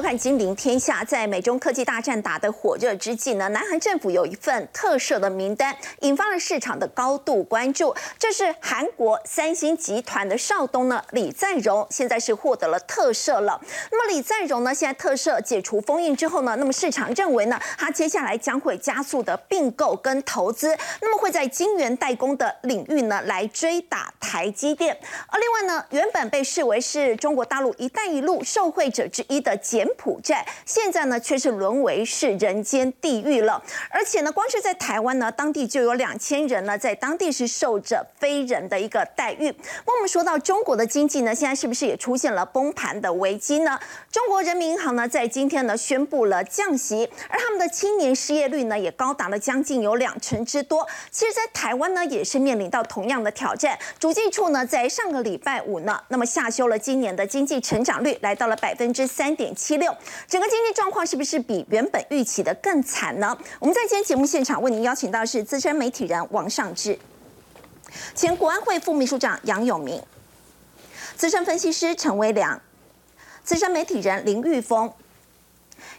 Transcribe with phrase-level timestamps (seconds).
[0.00, 1.02] 收看《金陵天下》。
[1.06, 7.94] 在美中科技大战打得火热之际呢，南韩政府有一份特赦的名单，引发了市场的高度关注。
[8.18, 13.60] 这是韩国三星集团的少东呢，李在镕，现在是获得了特赦了。
[13.92, 24.96] 那么李在镕呢，现在特赦解除封印之后呢，那么市场认为呢，他接下来将会加速的并购跟投资，那么会在晶圆代工的领域呢来追打台积电。
[25.26, 33.62] 而另外呢，原本被视为是中国大陆“一带一路”受惠者之一的柬埔寨，现在呢却是沦为是人间地狱了。
[33.90, 39.54] 而且呢，光是在台湾呢，当地就有两千人呢，在当地是受着非人的一个待遇。
[39.86, 43.78] 那我们说到中国的经济呢，现在是不是也出现了崩盘的危机呢？
[44.10, 50.86] 中国人民银行呢，在今天呢宣布了降息，而他们的青年失业率呢，也高达了将近有两成之多。
[51.10, 53.78] 其实，在台湾呢，也是面临到同样的挑战。
[53.98, 59.92] 主计处呢，在上个礼拜五呢，那么下修了今年的经济成长率，来到了百分之三点七六。
[60.28, 63.36] 整个经济状况是不是比原本预期的更惨呢？
[63.58, 66.96] 我们在今天节目现场为您邀请到是资深媒体人王尚志，
[68.14, 70.00] 前国安会副秘书长杨永明，
[71.16, 72.62] 资深分析师陈威良，
[73.42, 74.92] 资深媒体人林玉峰。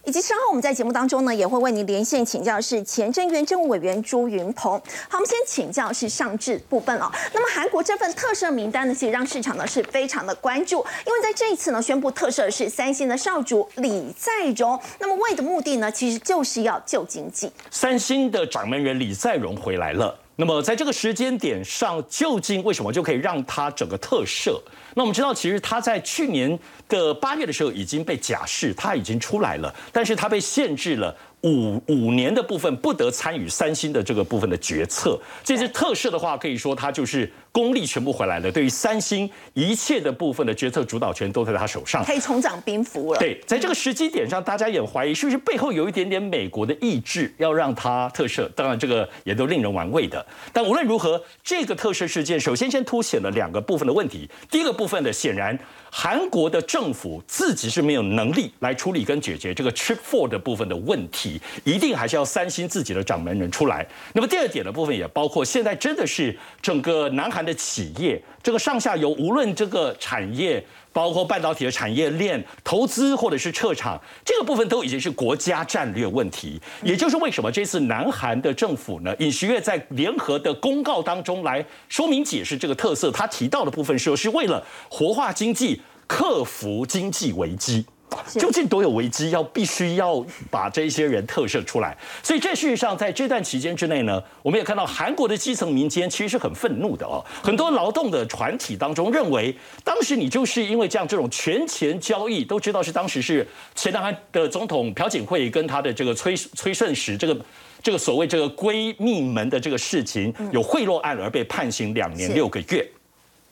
[0.05, 4.71] 以及稍后我们在节目当中呢，也会为您连线请教是前政院政务委员朱云鹏。
[5.07, 7.11] 好，我们先请教是上至部分哦。
[7.33, 14.79] 那么韩国这份特赦名单呢，其实让市场呢是非常的关注，因为在这一次呢宣布特赦的是三星的少主李在镕。
[14.99, 17.51] 那么为的目的呢，其实就是要救经济。
[17.69, 20.17] 三星的掌门人李在镕回来了。
[20.37, 24.59] 那么在这个时间点上，究竟为什么就可以让他整个特赦？
[24.93, 31.15] 那我们知道，其实他在去年的八月的时候已经被假释，他已经出来了，但是他被限制了。
[31.43, 35.19] 五五年的部分不得参与三星的这个部分的决策。
[35.43, 38.51] 这次特赦的话，可以说他就是功力全部回来了。
[38.51, 43.19] 对于三星一切的部分的决策主导权都在他手上，可以重掌兵符了。
[43.19, 48.47] 对，在这个时机点上，大家也怀疑是不是背后有一点点美国的意志，要让他特赦。
[48.55, 50.23] 当然，这个也都令人玩味的。
[50.53, 54.29] 但无论如何，这个特赦事件首先先凸显了两个部分的问题。
[54.51, 55.57] 第一个部部分的显然。
[55.93, 63.85] 韩国的政府自己是没有能力来处理跟解决这个 Chip Four 的部分的问题，一定还是要三星自己的掌门人出来。
[64.13, 70.65] 那么第二点的部分也包括，现在真的是整个南韩的企业，这个上下游无论这个产业。
[70.93, 76.61] 包括半导体的产业链投资或者是撤厂，这个部分都已经是国家战略问题。
[76.83, 87.85] 也就是为什么这次南韩的政府呢，尹锡悦在联合的公告当中来说明解释这个特色，他提到的部分说是为了活化经济，克服经济危机。
[88.33, 91.97] 究竟多有危机，要必须要把这些人特赦出来。
[92.21, 97.23] 所以这事实上，在这段期间之内呢，我们也看到韩国的基层民间其实是很愤怒的哦。
[97.41, 107.45] 很多劳动的团体当中认为，当时你就是因为这样这种权钱交易，都知道是当时是前南韩的总统朴槿惠跟他的这个崔崔顺实这个
[107.81, 112.85] 这个所谓这个闺蜜们的这个事情有贿赂案而被判刑两年六个月。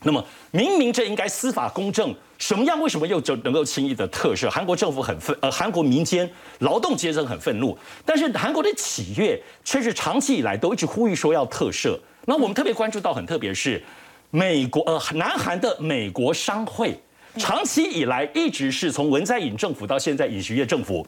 [0.02, 2.14] 那么明明这应该司法公正。
[2.40, 2.80] 什么样？
[2.82, 4.50] 为什么又就能够轻易的特赦？
[4.50, 6.28] 韩国政府很愤，呃，韩国民间
[6.60, 12.00] 劳动阶层很愤怒，但是韩国的企业却是长期以来都一直呼吁说要特赦。
[12.26, 13.84] 那我们特别关注到，很特别是
[14.32, 16.98] 美国，呃，南韩的美国商会，
[17.36, 21.06] 长期以来一直是从文在寅政府到现在尹锡悦政府，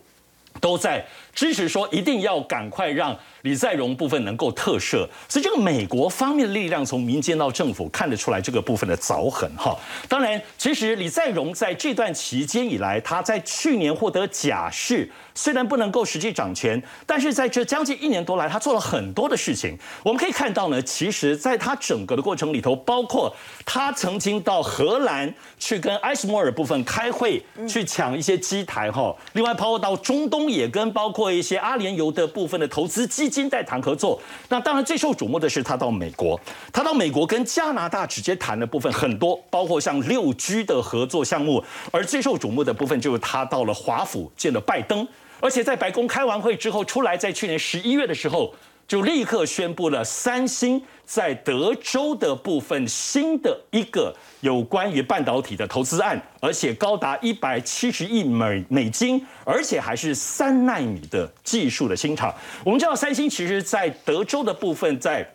[0.60, 3.18] 都在支持说一定要赶快让。
[3.42, 9.76] 李在镕部分能够特赦，所以这个美国方面的力量从民间到政府看得出来这个部分的凿痕哈。
[10.08, 19.76] 当然，其实李在镕在这段期间以来，他在去年获得假释，虽然不能够实际掌权，但是在这将近一年多来，他做了很多的事情。
[20.04, 29.16] 我们可以看到呢，其实在他整个的过程里头，包括他曾经到荷兰去跟埃斯摩尔部分开会，去抢一些机台哈。
[29.34, 33.30] 另外，包括到中东也跟包括一些阿联酋的部分的投资基。
[33.32, 36.40] 金在谈合作，那当然最受瞩目的是他到美国，
[36.74, 45.08] 他到美国跟加拿大直接谈的部分很多，包括像六 G 的合作项目，而最受瞩目的部分就是他到了华府见了拜登，
[45.40, 48.54] 而且在白宫开完会之后出来，在去年十一月的时候。
[48.88, 62.34] 就立刻宣布了三星在德州的部分新的一个有关于半导体的投资案，而且高达一百七十亿美美金，而且还是三纳米的技术的新厂。
[62.64, 65.30] 我们知道三星其实在德州的部分，在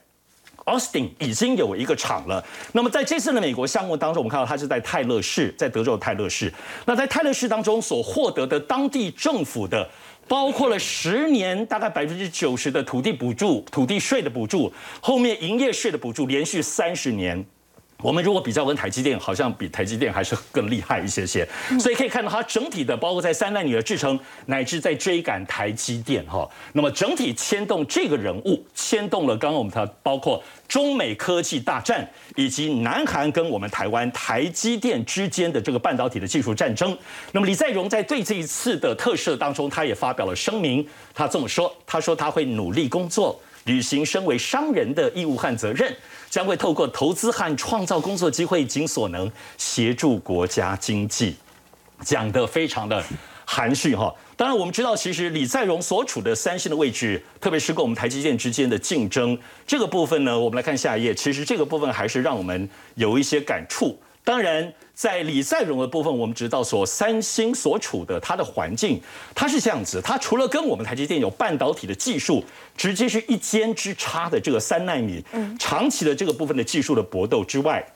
[0.65, 2.43] Austin 已经有一个厂了。
[2.73, 6.51] 那么在这次的美国项目当中，我们看到它是在泰勒市，在德州的泰勒市。
[6.87, 9.87] 那在泰勒市当中所获得的当地政府的。
[10.29, 17.45] 包括了十年，大概百分之九十的土地补助、土地税的补助，后面营业税的补助，连续三十年，
[18.03, 26.49] 我们如果比较跟台积电，好像比台积电还是更厉害一些些，所以可以看到它整体的，包括在三纳米的制程，乃至在追赶台积电哈。
[26.73, 36.97] 那么整体牵动这个人物，牵动了刚刚我们它包括中美科技大战，以及南韩跟我们台湾台积电之间的这个半导体的技术战争。
[37.33, 43.41] 那么李在镕在对这一次的特赦当中，他也发表了声明，他这么说，他说他会努力工作。
[43.65, 45.93] 履行身为商人的义务和责任，
[46.31, 49.29] 将会透过投资和创造工作机会，尽所能
[49.59, 51.35] 协助国家经济。
[52.03, 53.03] 讲得非常的
[53.47, 54.15] 含蓄哈。
[54.37, 61.15] 当然，我们知道，其实李在镕所处的三星的位置，特别是跟我们台积电之间的竞争这个部分呢，我们来看下一页。
[61.15, 63.99] 其实这个部分还是让我们有一些感触。
[64.23, 69.01] 当然，在李在镕的部分，我们知道所三星所处的它的环境，
[69.37, 70.03] 它是这样子。
[70.03, 72.45] 它除了跟我们台积电有半导体的技术，
[72.77, 75.25] 直接是一肩之差的这个三纳米，
[75.61, 77.87] 长期的这个部分的技术的搏斗之外，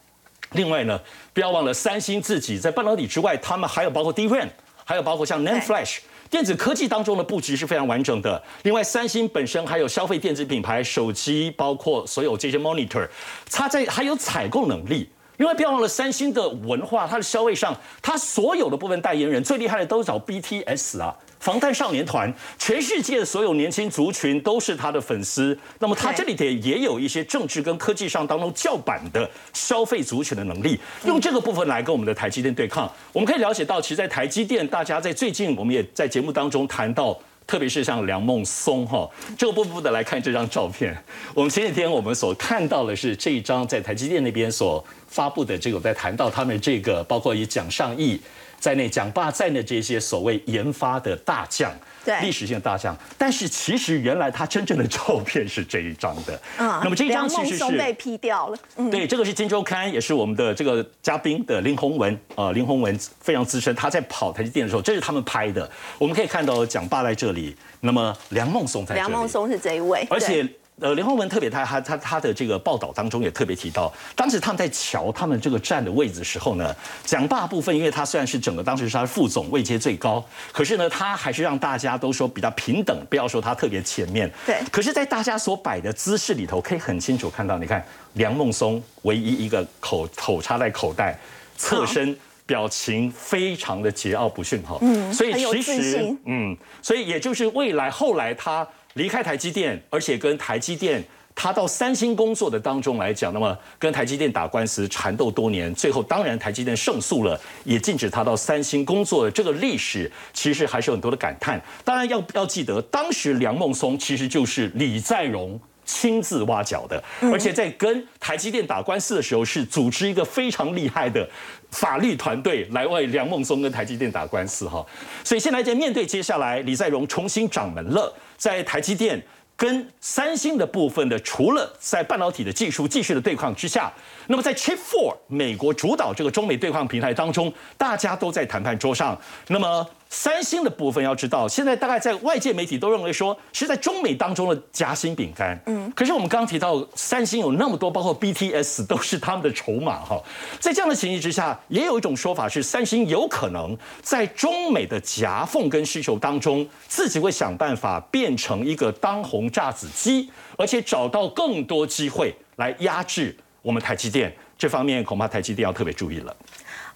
[0.53, 1.01] 另外呢，
[1.35, 4.47] 不要忘了三星自己在半导体之外，他们还有包括 DRAM，
[4.91, 5.99] 还有包括像 NAND Flash
[6.29, 8.43] 电子科技当中的布局是非常完整的。
[8.65, 13.09] 另外，三星本身还有消费电子品牌手机，包括所有这些 Monitor，
[13.49, 15.09] 它在还有采购能力。
[15.41, 25.59] 因为不要忘了，三星的文化，它的消费上，它所有的部分代言人最厉害的都是找 BTS 啊，防弹少年团，全世界的所有年轻族群都是他的粉丝。
[25.79, 32.93] 那么他这里也也有一些政治跟科技上当中叫板的消费族群的能力，用这个部分来跟我们的台积电对抗。
[33.11, 37.19] 我们可以了解到，其实，在台积电，大家在最近，我们也在节目当中谈到。
[37.51, 40.97] 特别是像梁孟松哈，这个部分的来看这张照片。
[41.35, 48.21] 我们前几天我们所看到的是这一张在台积电那边所发布的这个，在谈到他们这个包括以蒋尚义。
[48.61, 51.73] 在内，蒋霸在内这些所谓研发的大将，
[52.05, 56.41] 对历史性的大象，但是其实原来他真正的照片是这一张的。
[56.59, 58.57] 嗯，那么这一张其实是被 P 掉了。
[58.77, 65.71] 嗯，对，这个是《金周刊》，也是我们的这个嘉宾的林宏文啊，林宏文非常资深，他在跑台积电的时候，这是他们拍的。
[65.99, 69.09] 我们可以看到蒋爸在这里，那么梁孟松在这里。
[69.09, 70.47] 梁孟松是这一位，而且。
[70.81, 76.75] 呃，连宏文特别，他他他他的这个报道当中也特别提到，当时他们在瞧他们这个站的位置的时候呢，
[77.05, 84.31] 蒋爸部分，因为他虽然是整个当时是他的副总，位阶最高，可是呢，他还是让大家都说比较平等，不要说他特别前面。
[84.47, 84.57] 对。
[84.73, 87.85] 可是，在大家所摆的姿势里头，可以很清楚看到，你看
[88.15, 91.19] 梁孟松唯一一个口口插在口袋，
[91.59, 92.17] 侧身，
[92.47, 94.79] 表情非常的桀骜不驯哈。
[94.81, 95.13] 嗯。
[95.13, 98.67] 所以其实，嗯，所以也就是未来后来他。
[98.95, 101.03] 离开台积电，而且跟台积电，
[101.35, 111.61] 他到三星工作的当中来讲，那么跟台积电打官司缠斗多年，最后当然台积电胜诉了，也禁止他到三星工作的这个历史，其实还是有很多的感叹。
[111.85, 115.59] 当然要要记得，当时梁孟松其实就是李在镕
[115.93, 121.29] 亲自挖角的，而且在跟台积电打官司的时候，是组织一个非常厉害的
[121.71, 124.87] 法律团队来为梁孟松跟台积电打官司哈。
[125.25, 128.15] 所以现在在面对接下来李在镕重新掌门了。
[128.37, 129.21] 在台积电
[129.57, 133.93] 跟三星的部分的，除了在半导体的技术继续的对抗之下，
[134.29, 139.87] 那么在 Chip Four 美国主导这个中美对抗平台当中，大家都在谈判桌上，那么。
[140.13, 145.59] 三星的部分要知道，现在大概在外界媒体都认为说是在中美当中的夹心饼干。
[145.67, 150.21] 嗯，可是我们刚刚提到三星有那么多，包括 BTS 都是他们的筹码哈。
[150.59, 164.35] 在这样的情形之下，也有一种说法是，三星有可能在中美的夹缝跟需求当中，自己会想办法变成一个当红炸子鸡，而且找到更多机会来压制我们台积电。
[164.59, 166.37] 这方面恐怕台积电要特别注意了。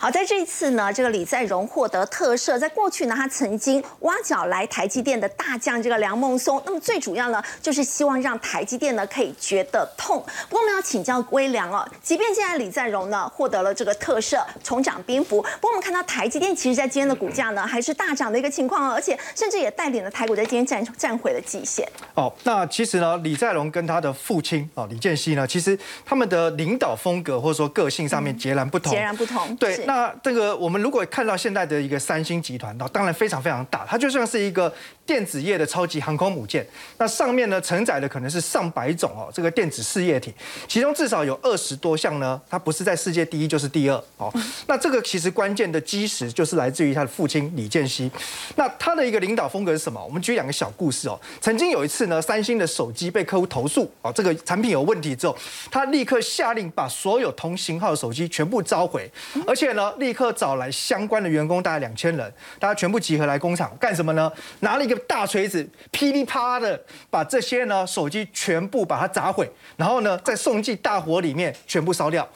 [0.04, 2.58] 好，在这一次呢，这个李在镕获得特赦。
[2.58, 6.62] 在过去呢，他曾经挖角来台积电的大将这个梁孟松。
[6.66, 10.22] 那么最主要呢，就是希望让台积电呢可以觉得痛。
[10.50, 21.88] 不过我们要请教微良哦，即便现在李在镕呢获得了这个特赦，重掌兵符，不过我们看到台积电其实在今天的股价呢还是大涨的一个情况而且甚至也带领了台股在今天站站回了极限。
[22.12, 28.92] 哦，那其实呢，李在镕跟他的父亲哦李健熙呢，其实他们的领导风格或者说个性上面截然不同。
[28.92, 29.56] 截然不同。
[29.56, 34.72] 对，那那这个我们如果看到现在的一个三星集团，那当然非常非常大，它就像是一个
[35.06, 36.66] 电子业的超级航空母舰。
[36.98, 40.34] 那上面呢承载的可能是上百种哦，这个电子事业体，
[40.66, 44.32] 其中至少有二十多项呢，它不是在世界第一就是第二哦。
[44.66, 48.10] 那这个其实关键的基石就是来自于他的父亲李健熙。
[48.56, 50.04] 那他的一个领导风格是什么？
[50.04, 51.16] 我们举两个小故事哦。
[51.40, 55.38] 曾经有一次呢，三星的手机被客户投诉哦，这个产品有问题之后，
[55.70, 59.08] 他立刻下令把所有同型号的手机全部召回，
[59.46, 64.30] 而且呢立刻找来相关的员工，大概两千人，大家全部集合来工厂干什么呢？
[64.60, 72.28] 拿了一个大锤子，噼里啪啦的把这些呢手机全部把它砸毁，然后呢再送进大火里面全部烧掉。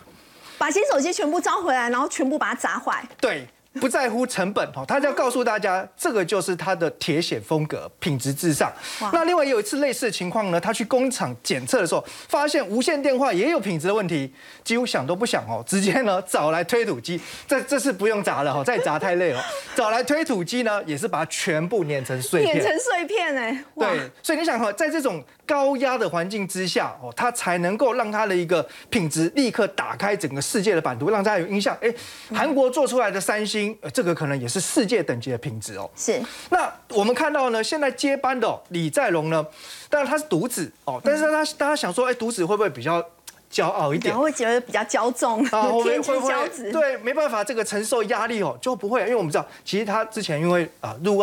[0.57, 3.07] 把新手机全部招回来，然后全部把它砸坏。
[3.21, 3.47] 对。
[3.79, 8.73] 不在乎成本哈，他就要告诉大家，这个就是他的铁血风格，品质至上。
[9.13, 14.33] 那另外有一次类似的情况呢，他去工厂检测的时候，发现无线电话也有品质的问题，
[14.65, 19.43] 几乎想都不想哦，直接呢找来推土机，这这次不用砸了哈，再砸太累了，
[19.77, 31.75] 找来推土机呢，也是把它全部碾成碎片，碾成碎片哎，对，所以你想哈，在这种高压的环境之下哦，它才能够让它的一个品质立刻打开整个世界的版图，让大家有印象。
[31.81, 31.93] 哎，
[32.35, 33.77] 韩国做出来的三星。
[33.81, 35.91] 呃，这个可能也是世界等级的品质哦。
[35.97, 36.21] 是。
[36.51, 39.47] 那我们看到呢，现在接班的李在镕呢，
[39.89, 43.03] 当然他是独子哦，但是他大家想说，哎，独子会不会比较
[43.51, 44.15] 骄傲一点？
[44.15, 45.73] 会觉得比较骄纵啊？
[45.83, 46.71] 天之骄子。
[46.71, 51.19] 对，没办法，这个承受压力哦，就不会，因为我们知道，其实他之前因为啊入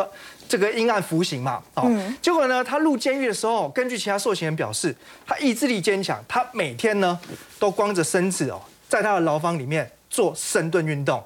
[0.47, 7.19] 这个阴暗服刑嘛，哦，结果呢，他入监狱的时候，根据其他受刑人表示，他意志力坚强，他每天呢
[7.59, 11.23] 都光着身子哦，在他的牢房里面做深蹲运动。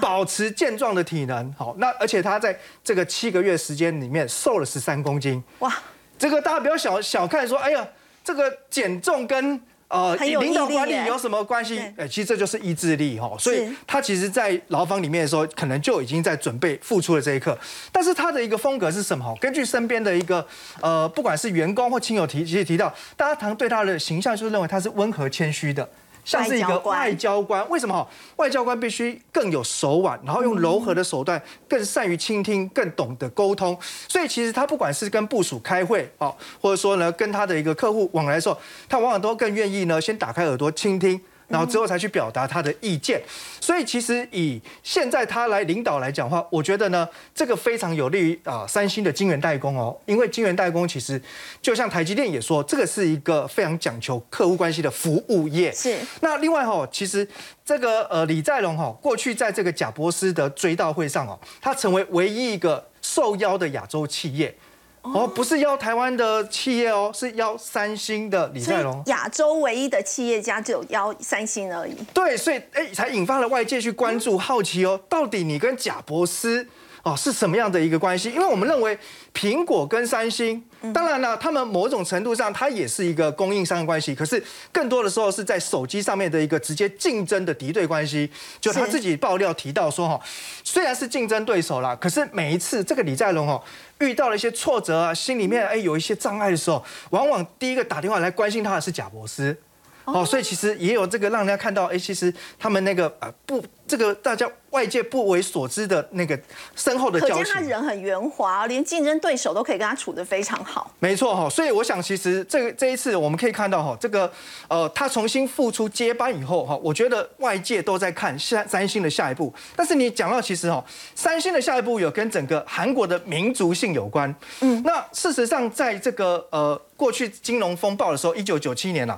[0.00, 5.72] 保持健壮的体能，好，那而且他在这个七个月时间里面瘦了十三公斤，哇，
[6.18, 7.86] 这个大家不要小小看说，哎呀，
[8.24, 11.78] 这个减重跟呃领导管理有什么关系？
[11.96, 17.58] 哎，其实这就是意志力哈，所以他其实，在牢房里面的时候，可能就已经在准备付出了这一刻。
[17.90, 19.34] 但是他的一个风格是什么？
[19.40, 20.46] 根据身边的一个
[20.80, 25.88] 呃，不管是员工或亲友提，其实提到，大家常对他的形象就是认为他是温和谦虚的。
[26.28, 28.06] 像是一个外交官，为什么？
[28.36, 33.76] 外交官必须更有手腕，然后用柔和的手段，更善于倾听，更懂得沟通。
[34.06, 38.58] 所以其实他不管是跟部署开会哦，或者说呢，跟他的一个客户往来的时候，
[38.90, 41.18] 他往往都更愿意呢，先打开耳朵倾听。
[41.48, 43.20] 然后之后才去表达他的意见，
[43.60, 51.20] 所以其实以现在他来领导来讲话，我觉得呢，这个非常有利于啊三星的晶圆代工哦，因为晶圆代工其实
[51.62, 55.72] 就像台积电也说，这个是一个非常讲求客户关系的服务业。
[55.72, 55.96] 是。
[56.20, 57.26] 那另外哈，其实
[57.64, 64.54] 这个呃李在龙哈，过去在这个贾博斯的追悼会上哦，他成为唯一一个受邀的亚洲企业。
[65.02, 69.02] 哦，不是邀台湾的企业哦，是邀三星的李在龙。
[69.06, 71.94] 亚洲唯一的企业家只有邀三星而已。
[72.12, 76.66] 对，所以哎，才引发了外界去关注、好奇哦，到底你跟贾博斯。
[77.02, 78.30] 哦，是什么样的一个关系？
[78.30, 78.98] 因为我们认为
[79.32, 80.62] 苹果跟三星，
[80.92, 88.30] 当然了，他们某种程度上它也是一个供应商的关系，可是更多的时候是在手机上面的一个直接竞争的敌对关系。
[88.60, 90.20] 就他自己爆料提到说，哈，
[90.64, 93.62] 虽然是竞争对手啦，可是每一次这个李在龙哦
[94.00, 99.56] 遇到了一些挫折啊，心里面哎有一些障碍的时候，往往第一个打电话来关心他的是贾博士。
[100.04, 106.38] 哦，所以其实也有这个让人家看到，哎，其实他们那个呃不，这个大家外界不为所知的那个
[106.76, 107.38] 深厚的交情。
[107.38, 110.92] 可见他人很圆滑，连竞争对手都可以跟他处得非常好。
[110.98, 114.30] 没错哈，所以我想其实这个这一次我们可以看到哈，这个
[114.68, 119.52] 呃他重新复出接班以后哈，我觉得外界都在看下三星的下一步。
[119.74, 124.32] 但是你讲到其实哈，三星的下一步有跟整个韩国的民族性有关。
[124.60, 126.80] 嗯，那事实上在这个呃。
[126.98, 129.16] 过去金融风暴的时候，一九九七年啊，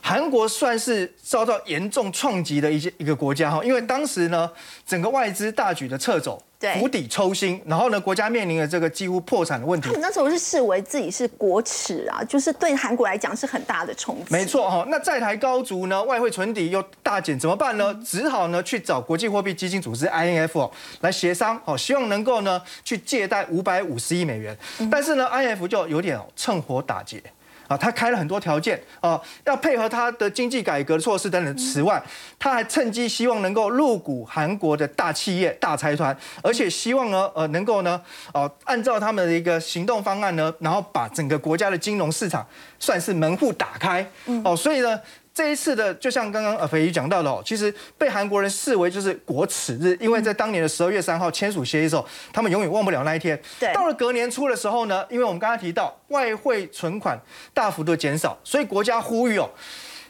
[0.00, 4.50] 韩国算是遭到严重创击的一些一个国家哈，因为当时呢，
[4.86, 6.42] 整个外资大举的撤走。
[6.78, 9.86] 釜底抽薪，然后呢，国家面临了这个几乎破产的问题。
[9.86, 14.24] 他们那时候是视为自己是国耻啊，就是对韩国来讲是很大的冲击。
[14.28, 17.98] 没错哈，那债台高筑呢，外汇存底又大减，怎么办呢？
[18.04, 24.54] 只好呢去找国际货币基金组织 INF 来协商，哦，希望能够呢去借贷五百五十亿美元。
[24.90, 27.22] 但是呢，INF 就有点趁火打劫。
[27.70, 31.56] 啊，他开了很多条件啊，要配合他的经济改革措施等等。
[31.56, 32.02] 此外，
[32.36, 38.02] 他还趁机希望能够入股韩国的大企业、大财团，而且希望呢，呃，能够呢，
[38.34, 42.44] 哦，按照他们的一个行动方案呢，然后把整个国家的金融市场
[42.80, 44.04] 算是门户打开。
[44.42, 44.98] 哦，所以呢。
[45.40, 53.40] 这一次的，就像刚刚呃斐鱼讲到的哦，其实被韩国人视为就是国耻日，因为在当年的十二月三号签署协议的时候，他们永远忘不了那一天。
[53.58, 57.18] 对，到了隔年初的时候呢，因为我们刚刚提到外汇存款
[57.54, 59.48] 大幅度减少，所以国家呼吁哦，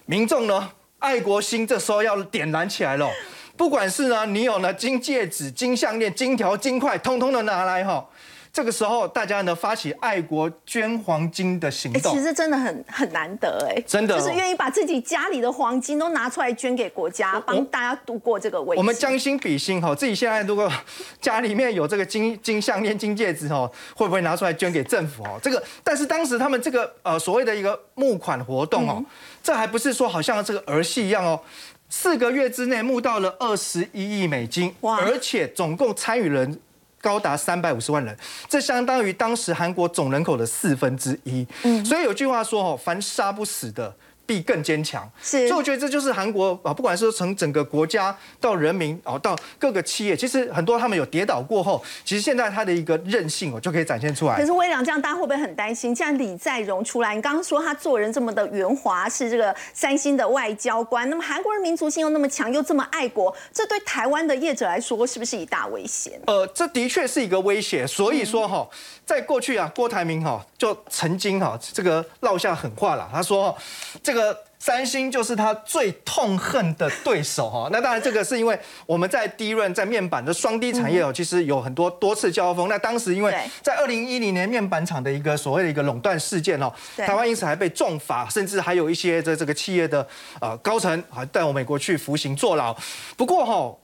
[0.07, 0.69] 民众呢
[0.99, 3.09] 爱国心这时候要点燃起来了，
[3.57, 8.05] 不管是呢你有呢金戒指、金项链、金条、金块，通通的拿来哈。
[8.53, 18.79] 这个时候，大家呢发起爱国捐黄金的行动，其实真的很很难得哎，真的就是愿意把自己家里的黄金都拿出来捐给国家，帮大家度过这个危机。
[18.79, 20.71] 我们将心比心哈，自己现在如果
[21.21, 25.39] 家里面有这个金金项链、金戒指哈，会不会拿出来捐给政府哦？
[25.41, 29.05] 这个，但是当时他们这个呃所谓的一个募款活动哦，
[29.45, 31.41] 这还不是说好像这个儿戏一样哦，
[31.89, 34.99] 四个月之内募到了二十一亿美金，哇！
[34.99, 36.61] 而且总共参与人。
[37.01, 38.17] 高达三百五十万人，
[38.49, 41.47] 这相当于当时韩国总人口的四分之一。
[41.63, 43.95] 嗯，所以有句话说：“哦，凡杀不死的，
[44.31, 45.11] 必更坚强。
[45.21, 54.37] 是，所以我觉得这就是韩国啊，不管是从整个国家到人民哦，到各个企业，其实很多他们有跌倒过后，其实现在他的一个韧性哦就可以展现出来。
[54.37, 55.93] 可是微良这样，大家会不会很担心？
[55.93, 66.21] 既然李在镕出来，你刚刚说他做人这么的圆滑，是这个三星的外交官，那么韩国人民族性又那么强，又这么爱国，这对台湾的业者来说，是不是一大威胁？
[66.27, 67.85] 呃，这的确是一个威胁。
[67.85, 68.69] 所以说哈，
[69.05, 73.57] 在过去啊，郭台铭哈就曾经哈这个落下狠话了，他说
[74.03, 74.39] 这个。
[74.63, 82.69] 三星就是他最痛恨的对手哈， 那当然这个是因为我们在低润在面板的双低产业哦，其实有很多多次交锋。
[82.69, 90.07] 那当时因为在二零一零年面板厂的一个所谓的一个垄断事件哦，台湾因此还被重罚，甚至还有一些这这个企业的
[90.43, 92.77] 呃高层还带我美国去服刑坐牢。
[93.17, 93.75] 不过哈。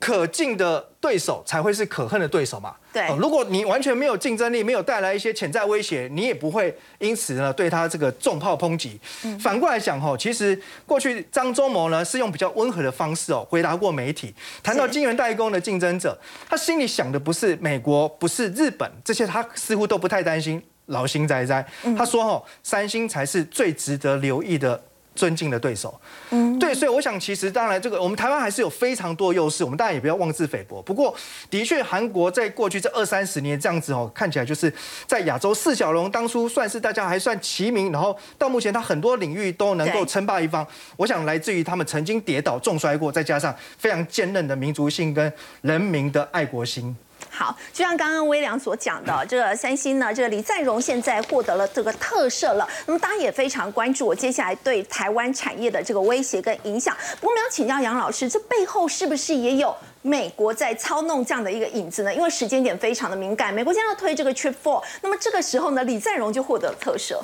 [0.00, 2.74] 可敬的对手才会是可恨的对手嘛？
[2.92, 9.00] 对，如果你完全没有竞争力，没有带来一些潜在威胁，你也不会因此呢对他这个重炮抨击。
[9.40, 20.62] 反过来讲吼，其实过去张忠谋呢是用比较温和的方式哦回答过媒体，谈到晶圆代工的竞争者，他心里想的不是美国，不是日本，这些他似乎都不太担心。
[20.88, 24.78] 劳心仔仔，他说吼，三星才是最值得留意的。
[25.14, 25.98] 尊敬的对手，
[26.30, 30.82] 嗯，对，所以我想，其实当然，这个我们台湾还是有非常多优势，我们当然也不要妄自菲薄。
[30.82, 31.14] 不过，
[31.48, 34.72] 的确，韩国在过去这二三十年这样子哦，看起来就是
[35.06, 40.66] 在亚洲四小龙当初算是大家还算齐名，然后到目前他很多领域都能够称霸一方。
[40.96, 46.96] 我想来自于他们曾经跌倒重摔过，再加上非常坚韧的民族性跟人民的爱国心。
[47.36, 56.96] 好，就像刚刚微良所讲的， 这个三星呢，这个李在镕现在获得了这个特赦了，那么大家也非常关注我接下来对台湾产业的这个威胁跟影响。
[57.20, 62.14] 不过，我们要请教杨老师，这背后是不是也有美国在操弄这样的一个影子呢？
[62.14, 67.20] 因为时间点非常的敏感，美国将要推这个 Trip Four，那么这个时候呢，李在镕就获得了特赦。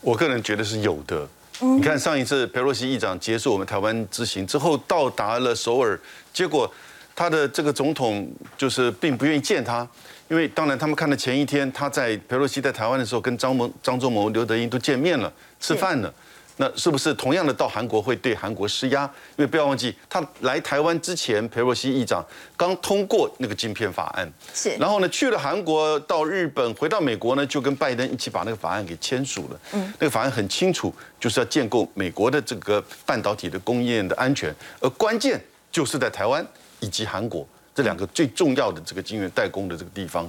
[0.00, 1.28] 我个人觉得是有的。
[1.60, 5.96] 你看上一次佩洛西议长结束我们台湾之行之后，到达了首尔，
[6.32, 6.68] 结果。
[7.14, 9.86] 他的这个总统就是并不愿意见他，
[10.28, 16.12] 因为当然他们看到前一天他在佩洛西在台湾的时候跟张谋、张忠谋、刘德英都见面了、吃饭了，
[16.56, 19.04] 那是不是同样的到韩国会对韩国施压？
[19.36, 22.24] 因为不要忘记他来台湾之前，佩洛西议长
[22.56, 29.60] 刚通过那个晶片法案，是，然后呢去了韩国到日本，回到美国呢就跟拜登一起把那个法案给签署了。
[29.72, 35.38] 嗯，那个法案很清楚，就是要建构美国的这个半导体的供应链的安全，而关键
[35.70, 36.44] 就是在台湾。
[36.82, 40.28] 以及韩国这两个最重要的这个晶圆代工的这个地方，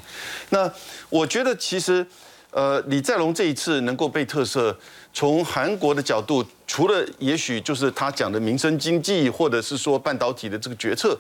[0.52, 0.72] 那
[1.10, 2.06] 我觉得其实，
[2.52, 4.74] 呃，李在龙这一次能够被特赦，
[5.12, 11.20] 从韩国的角度，除了也许就是他讲的民生经济，或者是说半导体的这个决策，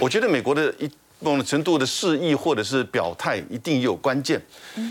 [0.00, 4.40] 我觉得美国的一某种程度的示意或者是表态一定有关键，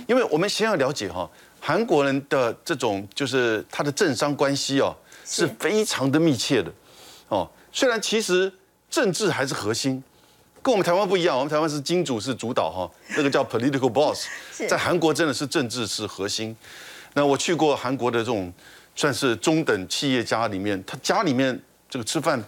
[0.07, 1.27] 因为我们先要了解哈，
[1.59, 6.71] 韩国人的这种就是他的政商关系哦是非常的密切的，
[7.29, 8.53] 哦，虽然其实。
[8.89, 10.03] 政治还是核心，
[10.61, 11.37] 跟我们台湾不一样。
[11.37, 14.27] 我们台湾是金主是主导哈，那个叫 political boss。
[14.67, 16.55] 在韩国真的是政治是核心。
[17.13, 18.51] 那我去过韩国的这种
[18.95, 22.43] 算是中等企业家里面，他家里面这个吃饭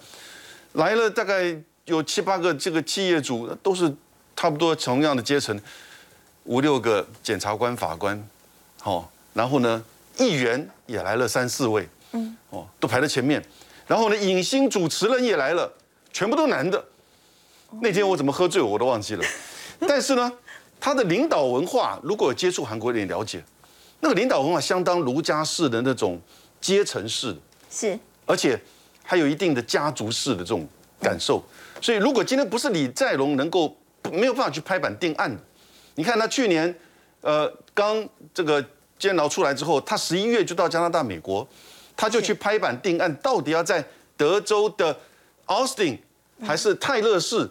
[0.74, 3.94] 来了大概有七八个这个企业主，都是
[4.36, 5.60] 差不多同样的阶层，
[6.46, 8.22] 五六个检察官、法官，
[8.80, 9.84] 好，然后呢，
[10.18, 13.44] 议员也来了三四位，嗯，哦，都排在前面。
[13.88, 15.72] 然后呢，影星主持人也来了。
[16.12, 16.84] 全部都男的。
[17.82, 19.24] 那天我怎么喝醉我都忘记了。
[19.88, 20.32] 但是呢，
[20.80, 23.44] 他的领导文化，如果有接触韩国人了解，
[24.00, 26.20] 那个领导文化相当儒家式的那种
[26.60, 28.60] 阶层式的，是，而且
[29.04, 30.68] 还有一定的家族式的这种
[31.00, 31.44] 感受。
[31.80, 33.78] 所以，如果今天不是李在镕能够
[34.12, 35.34] 没有办法去拍板定案，
[35.96, 36.74] 你看他去年
[37.22, 38.66] 呃刚这个
[38.98, 41.48] 监牢出来之后，他十一月就到加拿大、美国，
[41.96, 43.86] 他就去拍板定案，到底要在
[44.18, 44.98] 德州的。
[45.50, 45.98] Austin
[46.46, 47.50] 还是泰勒市，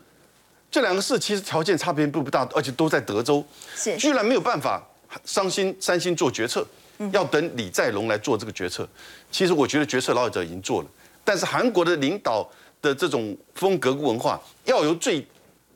[0.70, 4.80] 这两个市其实条件差别并不大，而且都在德州，是居然没有办法
[5.24, 6.64] 伤心三星做决策，
[7.12, 8.88] 要等李在龙来做这个决策。
[9.32, 10.88] 其实我觉得决策老者已经做了，
[11.24, 12.48] 但是韩国的领导
[12.80, 15.26] 的这种风格文化，要由最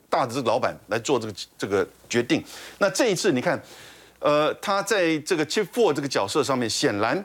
[0.08, 2.42] 大的这个老板来做这个这个决定。
[2.78, 3.60] 那这一次你看，
[4.20, 7.22] 呃，他在这个 Chief Four 这个角色上面，显然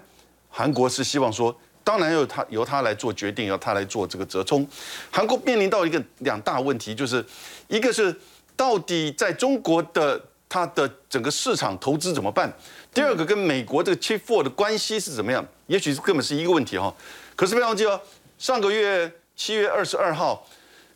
[0.49, 1.55] 韩国是希望说。
[1.87, 4.67] 当然由他由他来做决定，由他来做这个折冲。
[5.09, 7.25] 韩国面临到一个两大问题，就是
[7.69, 8.13] 一个是
[8.57, 12.53] 到底在中国的它的整个市场投资怎么办？
[12.93, 15.45] 第二个跟美国这个 Chip Four 的关系是怎么样？
[15.67, 16.93] 也许是根本是一个问题哈。
[17.37, 17.97] 可是不要忘记哦，
[18.37, 20.45] 上个月七月二十二号，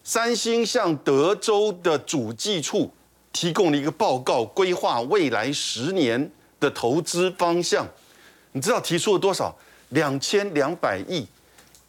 [0.03, 2.93] 三星向德州的主计处
[3.31, 7.87] 提供了一个报告，规划未来十年的投资方向。
[8.51, 9.57] 你知道提出了多少？
[9.91, 11.25] 两千两百亿，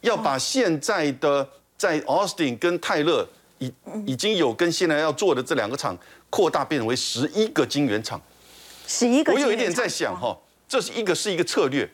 [0.01, 3.27] 要把现在的在 Austin 跟泰勒
[3.59, 3.73] 已
[4.05, 5.97] 已经有跟现在要做的这两个厂
[6.29, 8.21] 扩大变为十一个晶圆厂。
[8.87, 9.33] 十一个。
[9.33, 10.37] 我有一点在想哈，
[10.67, 11.89] 这是一个是一个策略，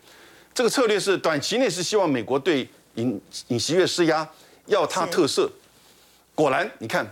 [0.54, 4.28] 这个策略是短期内是希望美国对尹尹锡悦施压，
[4.66, 5.50] 要他特赦。
[6.34, 7.06] 果然，你看，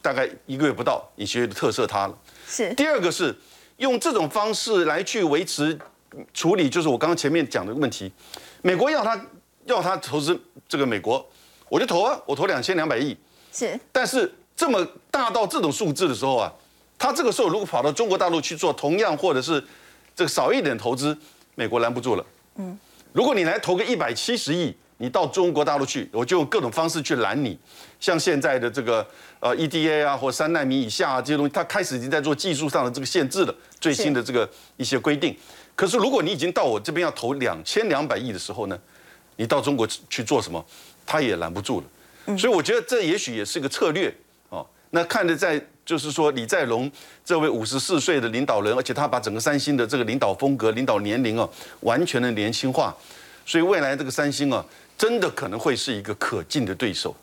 [0.00, 2.18] 大概一个月不到，尹锡悦的特赦他了。
[2.46, 2.72] 是。
[2.74, 3.36] 第二个是
[3.76, 5.78] 用这种方式来去维持
[6.32, 8.12] 处理，就是我刚刚前面讲的问题。
[8.62, 9.26] 美国要他
[9.64, 11.24] 要他投资这个美国，
[11.68, 13.16] 我就投啊，我投两千两百亿。
[13.52, 13.78] 是。
[13.90, 16.52] 但是这么大到这种数字的时候啊，
[16.98, 19.62] 他这个时候如果跑到中国大陆去做同样或者是
[20.14, 21.16] 这个少一点投资，
[21.54, 22.24] 美国拦不住了。
[22.56, 22.78] 嗯。
[23.12, 24.74] 如果你来投个一百七十亿。
[24.98, 27.58] 你到中国大陆去，我就用各种方式去拦你，
[27.98, 29.04] 像现在的这个
[29.40, 35.36] 呃 EDA 啊，或三纳米以下啊这些东西，它开始已经在做技术上的这个限制了，最新的这个一些规定。
[35.74, 38.78] 可是如果你已经到我这边要投两千两百亿的时候呢，
[39.36, 40.64] 你到中国去做什么，
[41.04, 42.38] 他也拦不住了。
[42.38, 44.14] 所以我觉得这也许也是个策略
[44.48, 44.66] 哦。
[44.90, 46.90] 那看着在就是说李在镕
[47.24, 51.48] 这位五十四岁的领导人，而且他把整个三星的这个领导风格、领导年龄啊，
[51.80, 52.96] 完全的年轻化，
[53.44, 54.64] 所以未来这个三星啊。
[54.98, 57.16] 真的可能会是一个可敬的对手。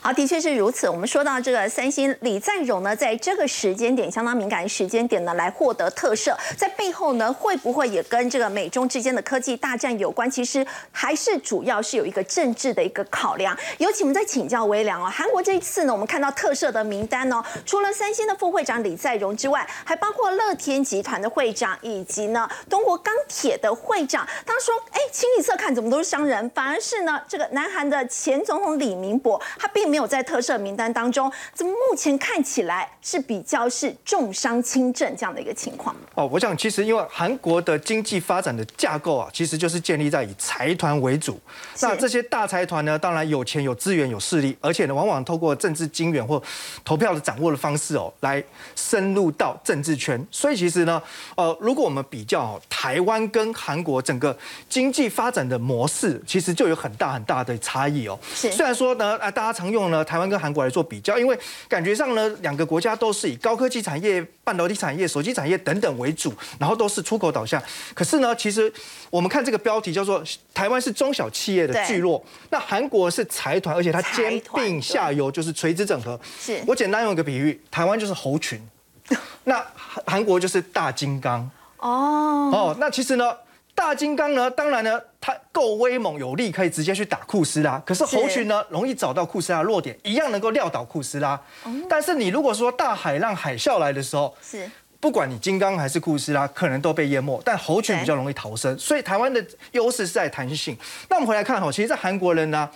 [0.00, 0.88] 好，的确是如此。
[0.88, 10.30] 我们说到这个三星李在镕呢，在这个时间点相当敏感的时间点呢，来获得特赦，在背后呢，会不会也跟这个美中之间的科技大战有关？
[10.30, 13.56] 其实还是主要是有一个政治的一个考量。
[13.78, 15.10] 有请我们在请教微良哦。
[15.10, 24.26] 韩国这一次呢，我们看到特赦的名单呢，除了三星的副会长李在镕之外，还包括乐天集团的会长以及呢中国钢铁的会长。
[24.44, 35.92] 他说：“哎，清一色看怎么都是商人，反而是呢这个南韩的前总统李明博。”他并没有在特赦名单当中，怎么目前看起来是比较是重伤轻症这样的一个情况？
[36.14, 41.40] 哦，我想其实因为韩国的经济发展的架构啊，其实就是建立在以财团为主。
[41.80, 46.40] 那这些大财团呢，当然有钱、有资源、有势力，而且呢，往往透过政治金源或
[46.84, 48.40] 投票的掌握的方式哦，来
[48.76, 50.24] 深入到政治圈。
[50.30, 51.02] 所以其实呢，
[51.34, 54.36] 呃，如果我们比较台湾跟韩国整个
[54.68, 58.16] 经济发展的模式，其实就有很大很大的差异哦。
[58.32, 59.55] 是，虽然说呢，啊，大家。
[59.56, 67.62] 常用呢，台湾跟韩国来做比较，因为感觉上呢，两个国家都是以高科技产业、半导体产业、手机产业等等为主，然后都是出口导向。
[67.94, 68.70] 可是呢，其实
[69.08, 76.20] 我们看这个标题叫做“台湾是中小企业的聚落”，那韩国是财团，而且它兼并下游，就是垂直整合。
[76.38, 78.60] 是我简单用一个比喻，台湾就是猴群，
[79.44, 79.64] 那
[80.04, 81.50] 韩国就是大金刚。
[81.78, 83.34] 哦哦，那其实呢？
[83.74, 87.82] 大金刚呢，当然呢，它够威猛有力，可以直接去打库斯拉。
[87.84, 91.40] 可是猴群呢，容易找到库斯拉弱点，一样能够撂倒库斯拉。
[91.88, 97.42] 但是你如果说大海浪海啸来的时候，是不管你金刚还是库斯拉，可能都被淹没。
[97.44, 100.78] 但猴群比较容易逃生，所以台湾的优势是在弹性。
[101.10, 102.70] 那我们回来看哈，其实，在韩国人呢，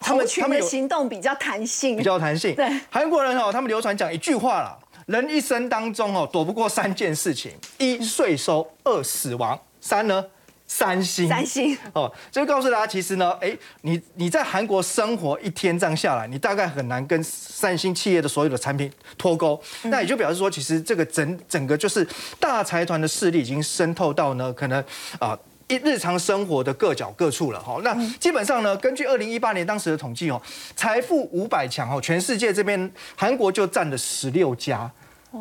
[0.00, 2.52] 他们他们的行动比较弹性，比较弹性。
[2.56, 9.56] 对韩国人哦，他们流传讲一句话啦：人一生当中哦，躲不过三件事情：一税收，二死亡。
[9.80, 10.24] 三呢？
[10.66, 11.28] 三星。
[11.28, 19.60] 三星哦，就告诉大家，其实呢，哎，你你在韩国生活一天这样下来，你大概很难跟三星企业的所有的产品脱钩。
[19.84, 22.06] 那也就表示说，其实这个整整个就是
[22.40, 24.82] 大财团的势力已经渗透到呢，可能
[25.18, 27.60] 啊一日常生活的各角各处了。
[27.60, 30.40] 哈，那基本上呢，根据二零一八年当时的统计哦，
[30.74, 34.90] 财富五百强哦，全世界这边韩国就占了十六家。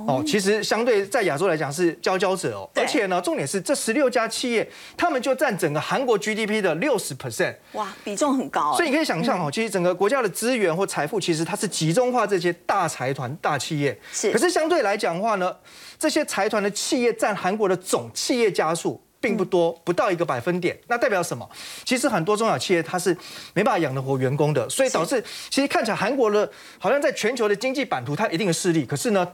[0.08, 8.75] 哦，其实相对在亚洲来讲是佼佼者哦，而且呢，重点是这十六家企业，他们就占整个韩国 GDP 的六十 percent，哇，比重很高。
[8.75, 13.97] 所以你可以想象哦，其实整个国家的资源或财富，其实它是集中化这些大财团、大企业。
[14.12, 14.31] 是。
[14.31, 15.55] 可是相对来讲的话呢，
[15.97, 20.77] 这些财团的企业占韩国的总企业家数并不多，不到一个百分点。
[20.88, 21.49] 那代表什么？
[21.84, 23.15] 其实很多中小企业它是
[23.53, 29.27] 没办法养得活员工的，所以导致其实看起来韩国的好像在全球的经济版图它一定的势力，可是呢？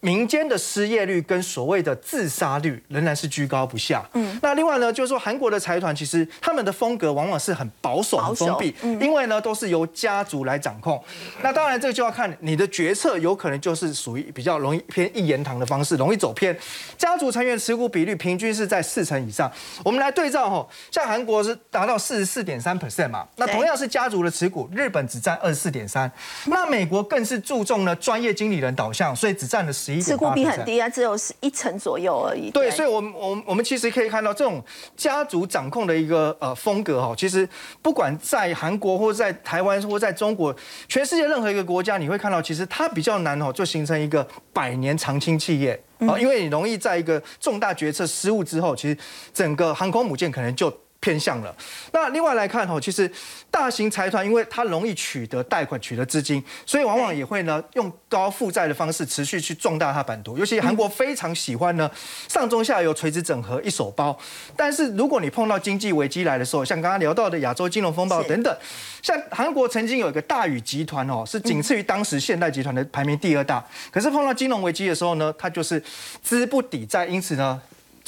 [0.00, 4.02] 民间的失业率跟所谓的自杀率仍然是居高不下。
[4.14, 11.02] 嗯，那另外呢，就是说韩国的财团其实他们的风格往往是很保守、很封闭，因为呢都是由家族来掌控。
[11.42, 16.56] 那当然这个就要看你的决策，有可能就是属于比较容易偏一言堂的方式，容易走偏。
[16.96, 19.52] 家族成员持股比率平均是在四成以上。
[19.84, 26.10] 我们来对照哈，像韩国是达到四十四点三 percent 嘛，那同样是家族的持股，日本只占二十四点三，
[26.46, 29.89] 那美国更是注重呢专业经理人导向，所以只占了十。
[29.98, 32.50] 持股比很低啊，只有是一成左右而已。
[32.50, 34.62] 对，所以，我们我我们其实可以看到这种
[34.94, 37.48] 家族掌控的一个呃风格哈，其实
[37.80, 40.54] 不管在韩国或者在台湾或在中国，
[40.86, 48.98] 全世界任何一个国家，你会看到其实它比较难哦，就形成一个百年长青企业啊，因为你容易在一个重大决策失误之后，其实
[49.32, 50.70] 整个航空母舰可能就。
[51.00, 51.54] 偏向了。
[51.92, 53.10] 那另外来看哈，其实
[53.50, 60.36] 大型财团因为它容易取得贷款、取得资金，所以往往也会呢用高负债的方式持续去壮大它版图。
[60.36, 61.90] 尤其韩国非常喜欢呢
[62.28, 64.16] 上中下游垂直整合一手包。
[64.54, 68.54] 但是如果你碰到经济危机来的时候，像刚刚聊到的亚洲金融风暴等等，
[69.02, 73.64] 像韩国曾经有一个大宇集团哦，是仅次于当时现代集团的排名第二大。
[73.90, 75.82] 可是碰到金融危机的时候呢，它就是
[76.22, 77.60] 资不抵债，因此呢。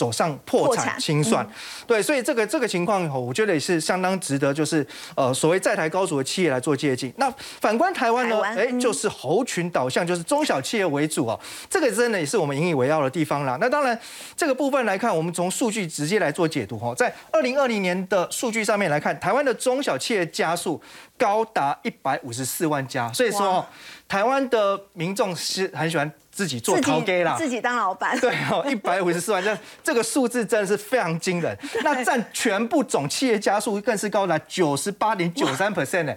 [0.03, 1.49] 走上破产清算，
[1.87, 4.85] 对，所以这个这个情况，我觉得也是相当值得，就是
[5.15, 7.13] 呃，所谓在台高手的企业来做借鉴。
[7.19, 8.43] 那反观台湾呢？
[8.43, 11.39] 哎，就是猴群导向，就是中小企业为主哦。
[11.71, 13.57] 这个真的也是我们引以为傲的地方啦。
[13.61, 13.97] 那当然，
[14.37, 16.93] 这个部分来看，我们从数据直接来做解读哈。
[16.97, 20.83] 在二零二零年的数据上面来看，台湾的中小企业家数
[21.17, 23.65] 高达一百五十四万家，所以说
[24.09, 26.13] 台湾的民众是很喜欢。
[26.33, 28.19] 自己做淘 G 啦，自己当老板。
[28.19, 31.57] 对哦，一百五十四万，这 这个数字真的是非常惊人。
[31.85, 36.15] 那占全部总企业家数更是高达九十八点九三 percent 呢。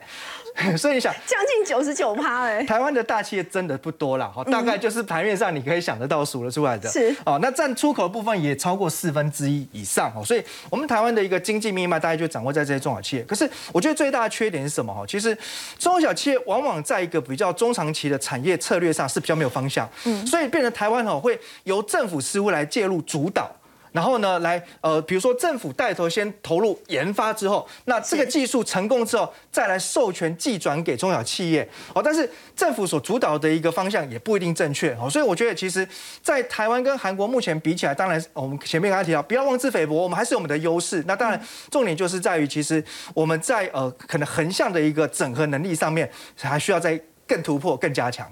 [0.78, 6.90] 所以你想，将近九十九趴哎，台湾的大企业真的不多了，哈，大概就是台面上你可以想得到数得出来的。
[6.90, 13.24] 是哦，那占出口部分也超过四分之一以上哦，所以我们台湾的一个经济命脉大概就掌握在这些中小企业。
[13.24, 14.94] 可是我觉得最大的缺点是什么？
[14.94, 15.38] 哈，其实
[15.78, 19.86] 中小企业往往在一个比较中长期的产业策略上是比较没有方向，
[20.26, 23.52] 所以变成台湾哦会由政府似乎来介入主导。
[23.92, 31.66] 然后呢，来呃，比如说政府带头先投入研发之后，那这个技术成功之后，再来授权寄转给中小企业。
[31.94, 34.94] 哦，但是政府所主导的一个方向也不一定正确。
[35.00, 35.88] 哦，所以我觉得其实，
[36.22, 41.02] 在台湾跟韩国目前比起来，当然我们前面刚才提到，不要妄自菲薄，我们还是有我们的优势。
[41.08, 41.42] 那当然，
[41.72, 48.30] 重点就是在于，其实我们在呃可能横向的一个整合能力上面，还需要再更突破、更加强。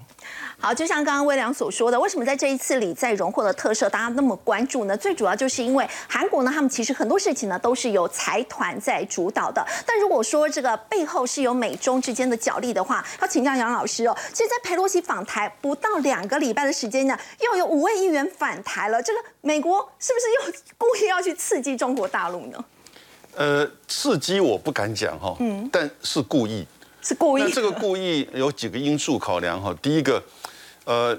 [0.63, 4.95] 好，就像刚刚威良所说的，为什么在这一次里在荣获的特赦大家那么关注呢？
[4.95, 9.61] 最主要就是因为韩国呢，他们其实很多事情呢都是由财团在主导的。
[9.85, 14.15] 但如果说这个背后是有美中之间的角力的话，要请教杨老师哦。
[14.31, 19.03] 其实，在佩洛西访台不到两个礼拜的时间呢，又有五位议员返台了。
[19.03, 22.65] 这个美国是不是又故意要去刺激中国大陆呢？
[23.35, 26.65] 呃，刺激我不敢讲哈，嗯，但是故意，
[27.01, 27.41] 是故意。
[27.43, 30.23] 那这个故意有几个因素考量哈，第一个。
[30.85, 31.17] 呃，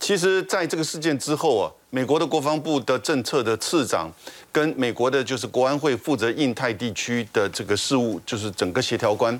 [0.00, 4.10] 其实，在这个事件之后啊，美国的国防部的政策的次长
[4.50, 9.38] 跟美国的就是国安会负责印太地区的这个事务，就是整个协调官，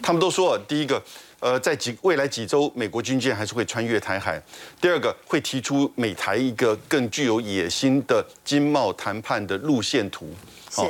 [0.00, 1.02] 他们都说，第一个，
[1.40, 4.40] 呃，在几未来几周，美国军舰还是会穿越台海；
[4.80, 10.28] 第二个，会提出美台一个更具有野心的经贸谈判的路线图。
[10.72, 10.88] 好，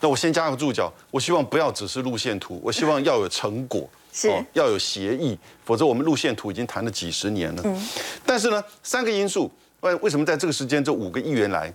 [0.00, 3.88] 那我先加个注脚，我希望不要只是路线图，我希望要有成果。
[4.16, 7.62] 是要有协议，否则我们路线图已经谈了几十年了。
[7.66, 7.88] 嗯，
[8.24, 11.70] 但是呢，三个因素，为为什么在这个时间这五个议员来？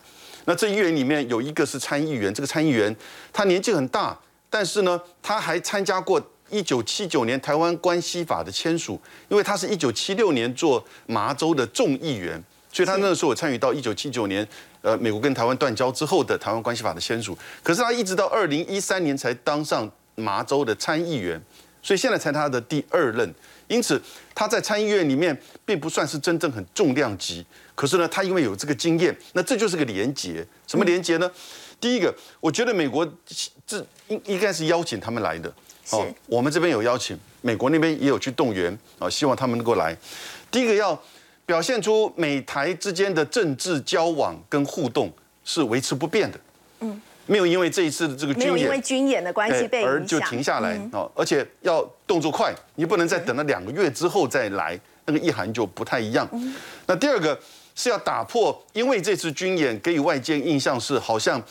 [0.46, 2.94] 那这议员里面有一个是参议员，这个参议员
[3.32, 4.18] 他年纪很大，
[4.50, 9.00] 但是呢，他还参加过一九七九年台湾关系法的签署，
[9.30, 14.46] 因为他是一九七六年做麻州的众议员，所以他那时候有参与到一九七九年
[14.82, 17.38] 呃美国跟台湾断交之后的台湾关系法的签署。
[17.62, 21.40] 可是他一直到二零一三年才当上麻州的参议员。
[21.84, 23.34] 所以现在才他的第二任，
[23.68, 24.02] 因此
[24.36, 27.46] 他在参议院里面并不算是真正很重量级。
[27.74, 30.46] 可是呢，他因为有这个经验，那这就是个连结。
[30.68, 31.30] 什么连结呢？
[31.80, 33.08] 第一个，我觉得美国
[33.66, 35.52] 这应应该是邀请他们来的。
[35.90, 39.98] 哦，我们这边有邀请，美国那边也有去动员啊，希望他们能够来。
[40.52, 41.02] 第一个要
[41.46, 45.12] 表现出美台之间的政治交往跟互动
[45.44, 46.40] 是维持不变的。
[46.82, 47.02] 嗯。
[47.32, 56.28] 没有因为这一次的这个军演，因为军演的关系被而就停下来哦，而且要动作快，你不能再等了两个月之后再来，那个意涵就不太一样。
[56.88, 57.40] 那第二个
[57.74, 61.42] 是要打破，因为这次军演给予外界印象是好像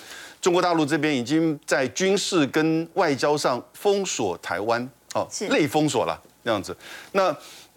[0.42, 6.76] 中国大陆这边已经在军事跟外交上封锁台湾，哦，类封锁了那样子。
[7.12, 7.34] 那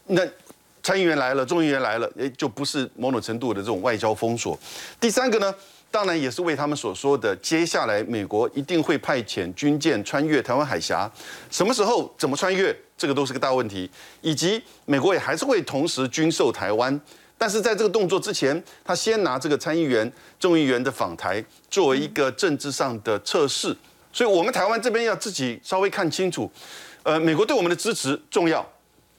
[0.08, 0.22] 那
[0.82, 4.60] 参议员来了，众议员来了，哎，就不是某种程度的这种外交封锁。
[5.00, 5.56] 第三个呢？
[5.94, 11.08] 当然也是为他们所说的，接下来美国一定会派遣军舰穿越台湾海峡，
[11.52, 13.88] 什么时候、怎么穿越，这个都是个大问题。
[14.22, 17.00] 以及美国也还是会同时军售台湾，
[17.38, 23.78] 但是在这个动作之前，他先拿这个参议员、众议员的访台作为一个政治上的测试。
[24.12, 26.52] 所以，我们台湾这边要自己稍微看清楚，
[27.04, 28.68] 呃，美国对我们的支持重要，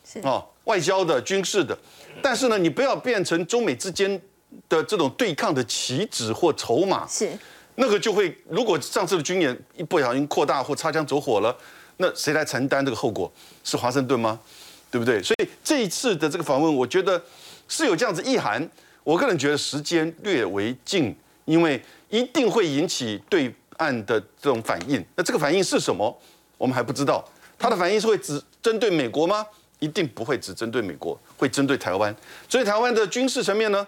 [0.05, 1.79] 是哦，外交的、军事的，
[2.21, 4.21] 但是呢，你不要变成中美之间。
[4.69, 7.31] 的这种对抗的棋子或筹码是
[7.77, 11.57] 那个就会，如果上次的军演一不小心扩大或擦枪走火了，
[11.97, 13.31] 那谁来承担这个后果？
[13.65, 14.39] 是华盛顿吗？
[14.91, 15.21] 对不对？
[15.23, 17.21] 所以这一次的这个访问，我觉得
[17.67, 18.69] 是有这样子意涵。
[19.03, 21.15] 我个人觉得时间略为近，
[21.45, 25.05] 因为一定会引起对岸的这种反应。
[25.17, 26.17] 那这个反应是什么？
[26.57, 27.23] 我们还不知道。
[27.59, 29.45] 他的反应是会只针对美国吗？
[29.81, 32.15] 一定不会只针对美国，会针对台湾。
[32.49, 33.87] 所以台湾的军事层面呢，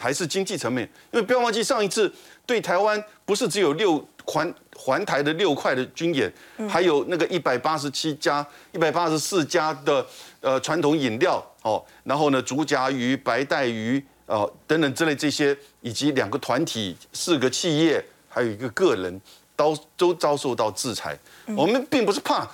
[0.00, 0.88] 还是经济层面？
[1.10, 2.10] 因为不要忘记上一次
[2.46, 6.32] 对台湾不是只有六环环台的六块的军演，
[6.68, 10.06] 还有那个一百八十七家、一百八十四家的
[10.40, 19.20] 呃传统饮料哦，然后呢竹夹鱼、白带鱼哦等等之类这些，以及两个团体、四个企业，还有一个个人，
[19.56, 21.18] 都都遭受到制裁。
[21.56, 22.48] 我们并不是怕，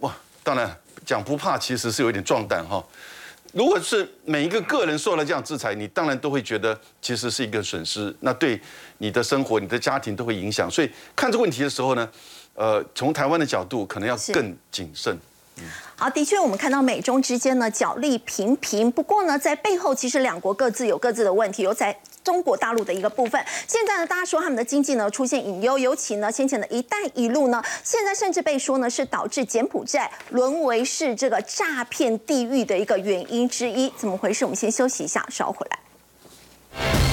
[0.00, 0.76] 哇，当然。
[1.04, 2.80] 讲不怕其实是有一点壮胆哈。
[3.52, 8.58] 如果是每一个个人受了这样制裁，你当然都会觉得其实是一个损失，那对
[8.98, 10.70] 你的生活、你的家庭都会影响。
[10.70, 12.08] 所以看这个问题的时候呢，
[12.54, 15.16] 呃，从台湾的角度可能要更谨慎。
[15.96, 18.90] 好，的确，我们看到美中之间呢角力频频。
[18.90, 21.62] 不过呢，在背后其实两国各自有各自的问题。
[21.62, 33.92] 有在中国大陆的一个部分，现在呢，大家说他们的经济呢出现隐忧，尤其呢，先前的一带一路呢，现在甚至被说呢是导致柬埔寨沦为是这个诈骗地狱的一个原因之一。
[33.96, 34.44] 怎么回事？
[34.44, 37.11] 我们先休息一下，稍回来。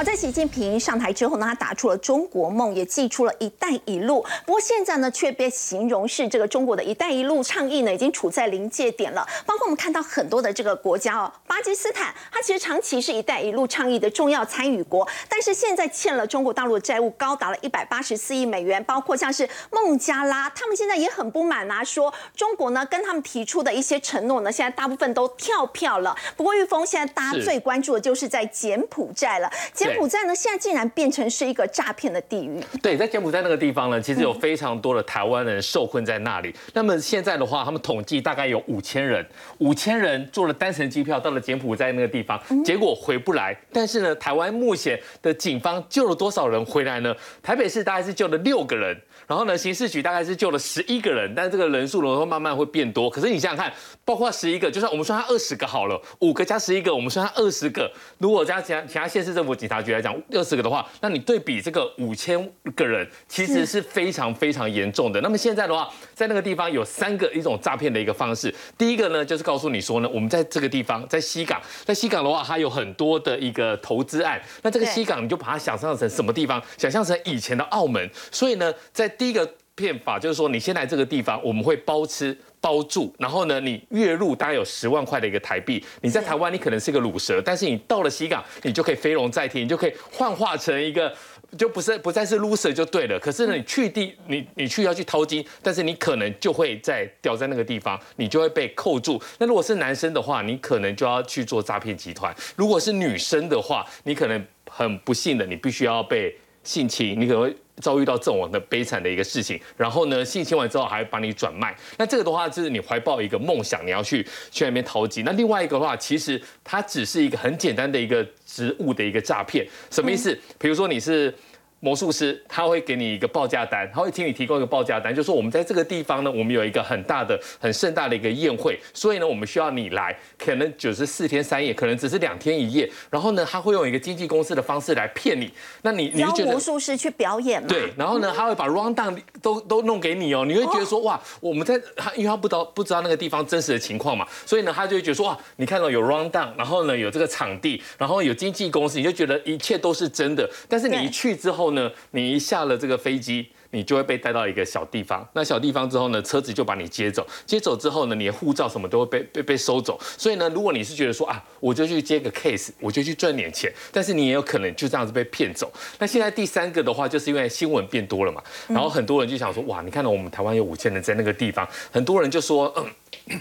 [0.00, 4.24] 好，在习近平上台之后呢，他打出了中国梦，也寄出了一带一路。
[4.46, 9.28] 不过现在呢，却被形容是这个中国的一带一路倡议呢，已经处在临界点了。
[9.44, 18.82] 包括我们看到很多的这个国家哦，巴基斯坦，它其实长期是一带一路倡议的重要参与国，但是现在欠了中国大陆的债务高达了一百八十四亿美元。
[18.84, 26.16] 包括像是孟加拉，他们现在也很不满啊，说中国呢跟他们提出的一些承诺呢，现在大部分都跳票了。
[26.38, 29.52] 不过玉峰，现在大家最关注的就是在柬埔寨了。
[29.74, 32.60] 柬柬埔寨呢，现在竟然变成是一个诈骗的地狱。
[32.82, 36.54] 对，在柬埔寨那个地方呢，其实有非常多的台湾人受困在那里。
[36.72, 39.24] 那么现在的话，他们统计大概有五千人，
[39.58, 43.56] 五千人坐了单程机票到了柬埔寨那个地方，结果回不来。
[43.72, 47.14] 但是呢，台湾目前的警方救了多少人回来呢？
[47.42, 48.96] 台北市大概是救了六个人。
[49.30, 53.08] 然后呢，刑事局大概是救了十一个人，但是这个人数呢会慢慢会变多。
[53.08, 53.72] 可是你想想看，
[54.04, 57.88] 包括十一个，就算我们算他二十个好了，五个加十一个，我们算他二十个。
[58.18, 65.20] 如果加其他其他县市政府警察局来讲，二十个的话，那你对比这个五千个人，其实是非常非常严重的。
[65.20, 68.52] 那么现在的话，在那个地方有三个一种诈骗的一个方式。
[68.76, 74.42] 第一个呢，就是告诉你说呢，我们在这个地方，在西港，在西港的话，它有很多的一个投资案。
[74.62, 76.60] 那这个西港，你就把它想象成什么地方？
[76.76, 78.10] 想象成以前的澳门。
[78.32, 85.84] 所以呢，在第一个骗法就是说，你先来这个地方，我们会包吃包住，然后呢，你月入大概有十万块的一个台币。
[86.00, 91.14] 你在台湾，你可能是个卤蛇，但是你到了西港，你就可以飞龙在天，你就可以幻化成一个，
[91.58, 93.20] 就不是不再是 loser 就对了。
[93.20, 99.22] 可是呢，你去地，你你去要去掏金，但是你可能就会在掉在那个地方，你就会被扣住。
[99.38, 107.56] 那如果是男生的话，你可能就要去做诈骗集团；如果是女生的话，你可能很不幸的，你必须要被性侵，你可能会。
[107.80, 115.22] 遭遇到这种的悲惨的一个事情，然后呢，性侵完之后还把你转卖，那这个的话就是你怀抱一个梦想，你要去去那边投机。
[115.22, 120.38] 那另外一个的话，其实它只是一个很简单的一个职务的一个诈骗，什么意思？
[120.58, 121.34] 比如说你是。
[121.80, 132.90] 魔术师他会给你一个报价单，他会请你提供一个报价单，就说我们在这个地方呢，我们有一个很大的、很盛大的一个宴会，所以呢，我们需要你来，可能就是四天三夜，可能只是两天一夜。
[133.08, 135.50] 然后呢，他会用一个经纪公司的方式来骗你，
[135.82, 137.68] 那你你就觉得魔术师去表演嘛？
[137.68, 150.48] 对，然后呢，他会把 round down 都都弄给你哦，你会觉得说哇，我们在他因为他不知道不知道那个地方真实的情况嘛，所以呢，他就会觉得说哇，你看到有 round down，然后呢有这个场地，然后有经纪公司，你就觉得一切都是真的。
[150.68, 155.26] 但是你一去之后呢，你一下了这个飞机，你就会被带到一个小地方。
[155.32, 157.26] 那小地方之后呢，车子就把你接走。
[157.46, 159.98] 接走之后呢，你的护照什么都会被被被收走。
[160.18, 165.72] 所以呢，如果你是觉得说啊，我就去接个 case，我就去赚点钱，但是你也有可能就这样子被骗走。
[165.98, 172.86] 那现在第三个的话，就是因为新闻变多了嘛，然后很多人就想说，哇，你看到我们台湾有五千人在那个地方，很多人就说，嗯。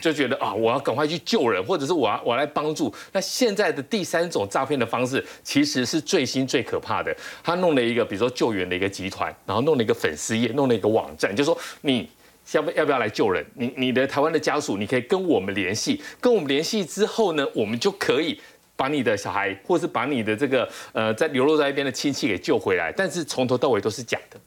[0.01, 2.93] 就觉得啊，我要赶快去救人，或者是我要我来帮助。
[3.11, 7.15] 那现在的第三种诈骗的方式，其实是最新最可怕的。
[7.43, 12.09] 他弄了一个，比如说救援的一个集团，然后弄了一个粉实验，弄了一个网站，就说你
[12.51, 13.45] 要不要不要来救人？
[13.55, 18.39] 你你的台湾的家属，你可以跟我们联系，跟我们联系之后呢，我们就可以
[18.75, 22.91] 把你的小孩，或是把你的这个呃在流落在一边的亲戚给救回来。
[22.91, 24.39] 但是从头到尾都是假的。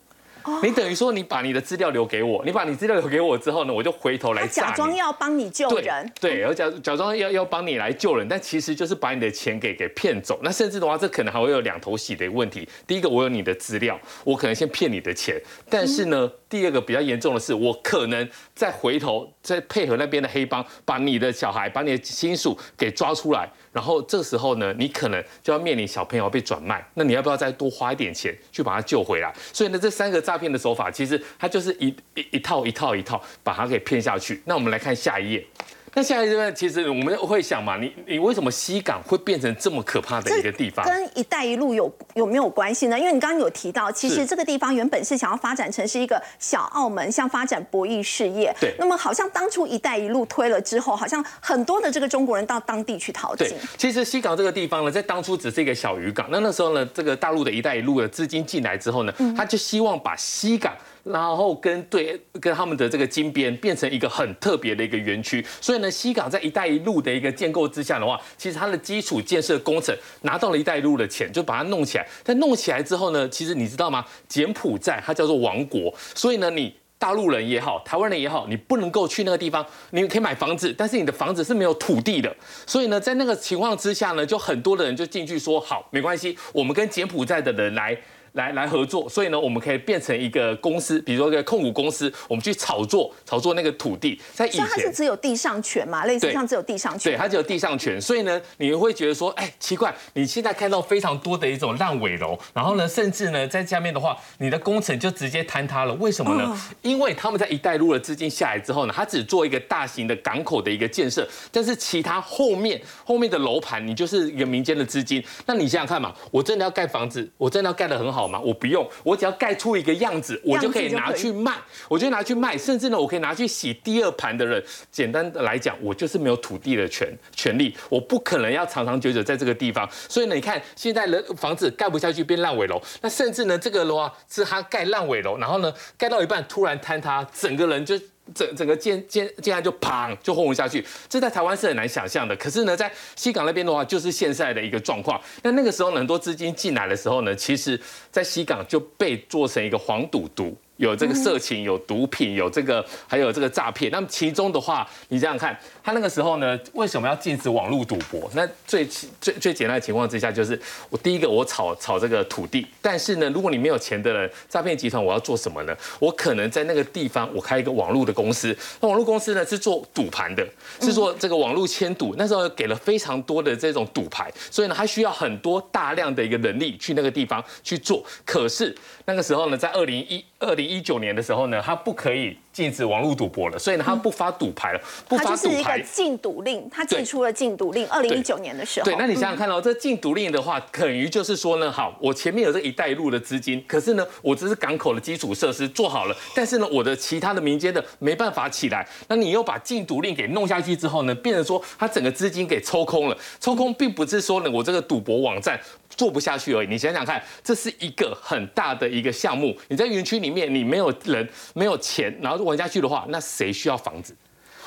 [0.63, 4.73] 你等于说你把你的资料留给我，你把你资料留给我之后呢，我就回头来他假。
[4.75, 10.41] 装要帮你救人，对，然后假假装要要帮你来救人，但其实就是把你的钱给给骗走。
[10.43, 12.69] 那甚至的话，这可能还会有两头洗的问题。
[12.87, 23.51] 第一个，我有你的资料，我可能先骗你的钱，但是呢，第二个比较严重的是，我可能再回头再配合那边的黑帮，把你的小孩、把你的亲属给抓出来。
[23.73, 29.33] 然后这时候呢，你可能就要面临小朋友被转卖，那你要不要再多花一点钱去把他救回来？
[29.53, 34.43] 所以呢，这三个诈骗的手法，其实它就是一一一套一套一套把他给骗下去。
[34.45, 35.47] 那我们来看下一页。
[35.95, 36.51] 那下一页呢？
[36.55, 40.83] 其实我们会想嘛，你你为什么西港会变成这么可怕的一个地方？
[40.87, 42.99] 跟“一带一路”有有没有关系呢？
[42.99, 48.55] 因为你刚刚有提到，其实是这个地方原本是想要发展成是一个小澳门，像发展博弈事业。
[48.59, 56.27] 对那么好像当初“一带一路”推了之后，好像很多的这个中国人到当地去淘金对。，其实西港这个地方呢，在当初只是一个小渔港。
[56.31, 60.75] 那那时候呢，这个大陆的一带一路的资金进来之后呢，他就希望把西港。
[61.05, 72.07] 然后跟对跟他们的这个金边变成一个很特别的一个园区，所以呢，西港在“一带一路”的一个建构之下的话，其实它的基础建设工程拿到了“一带一路”的钱，就把它弄起来。
[72.23, 74.05] 但弄起来之后呢，其实你知道吗？
[74.29, 82.33] 柬埔寨它叫做王国，所以呢，你大陆人也好，台湾人也好，你不能够去那个地方，你可以买房子，但是你的房子是没有土地的。
[82.65, 87.99] 所以呢，在那个情况之下呢，就很多的人就进去说，好，没关系，我们跟柬埔寨的人来。
[88.33, 94.21] 来来合作，所以呢，我们可以变成一个公司，比如说一个控股公司，我们去炒作炒作那个土地。
[94.33, 97.13] 在以前它是，只有地上权嘛，类似像只有地上权。
[97.13, 106.45] 对，它只有地上权，所以呢，你会觉得说，哎，奇怪，你现在看到非常多的一种烂尾楼，然后呢，甚至呢，在下面的话，你的工程就直接坍塌了，为什么呢？
[106.45, 115.23] 哦因为他们在一带一路的资金下来之后呢，他只做一个大型的港口的一个建设，但是其他后面后面的楼盘，你就是一个民间的资金。
[115.47, 118.41] 那你想想看嘛，我真的要盖房子，我真的要盖得很好吗？
[118.41, 121.53] 我不用，我只要盖出一个样子，我就可以拿去卖，
[121.89, 124.63] 我就拿去卖，甚至呢，我可以拿去洗第二盘的人。
[124.91, 129.89] 简单的来讲，我就是没有土地的权权利，我不可能要长长久久在这个地方。
[130.09, 132.81] 所以呢，你看现在人房子盖不下去，变烂尾楼。
[133.01, 137.99] 那甚至呢，这个楼啊是他盖烂尾楼，然后呢，盖到一半突然坍塌，整个人就。
[138.35, 142.35] 整整个建建建案就砰就轰下去，这在台湾是很难想象的。
[142.37, 145.21] 可是呢，在西港那边的话，就是现在的一个状况。
[145.43, 147.79] 那那个时候呢，很多资金进来的时候呢，其实
[148.11, 150.57] 在西港就被做成一个黄赌毒。
[150.77, 153.91] 有这个色情，有毒品，有这个，还有这个诈骗。
[153.93, 158.31] 那么其中的话，你想想看，他那个时候呢，为什么要禁止网络赌博？
[158.35, 158.85] 那最
[159.21, 160.61] 最最简单的情况之下，就是
[160.91, 165.77] 我第一个我炒炒这个土地，但是呢，如果你没有钱的人，诈骗集团我要做什么呢？
[166.01, 170.47] 我可能在那个地方我开一个网络的公司，那网络公司呢是做赌盘的，
[170.81, 172.15] 是做这个网络签赌。
[172.19, 178.05] 那时候给了非常多的这种赌牌，所以呢，他需要很多大量的一个人力去那个地方去做。
[178.25, 178.75] 可是
[179.05, 185.81] 那个时候呢，在二零一二零一九年的时候呢，他不可以禁止网络赌博了，所以呢，他不发赌牌了，不发赌牌就是一个。
[185.93, 188.85] 禁赌令，他寄出了禁赌令，二零一九年的时候。
[188.85, 205.59] 对，那你想想看哦，这禁赌令的话，等于就是说呢，好，我前面有这一带一路的资金，可是呢，我只是港口的基础设施做好了，但是呢，我的其他的民间的没办法起来，那你又把禁赌令给弄下去之后呢，变成说他整个资金给抽空了，抽空并不是说呢，我这个赌博网站。
[205.97, 206.67] 做不下去而已。
[206.67, 209.57] 你想想看，这是一个很大的一个项目。
[209.69, 214.15] 你在园区里面，你没有人、没有钱，然后玩下去的话，那谁需要房子？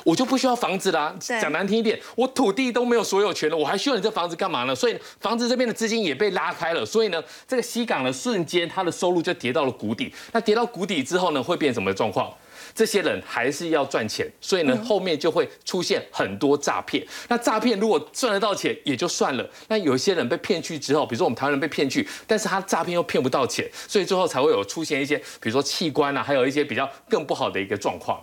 [0.03, 1.15] 我就不需要房子啦。
[1.19, 4.75] 对讲难听一点，我土地都没有所有权了，我还需要你这房子干嘛呢？
[4.75, 10.13] 所以房子这边的资金也被拉开了，所以呢，这个西港呢瞬间它的收入就跌到了谷底。
[10.31, 12.31] 那跌到谷底之后呢，会变什么状况？
[12.75, 17.01] 这些人还是要赚钱，所以呢，后面就会出现很多诈骗。
[17.29, 28.21] 那诈骗如果赚得到钱也就算了，那有一些人被骗去之后，比如说我们台湾人被骗去，但是他诈骗又骗不到钱，所以最后才会有出现一些，比如说器官啊，还有一些比较更不好的一个状况。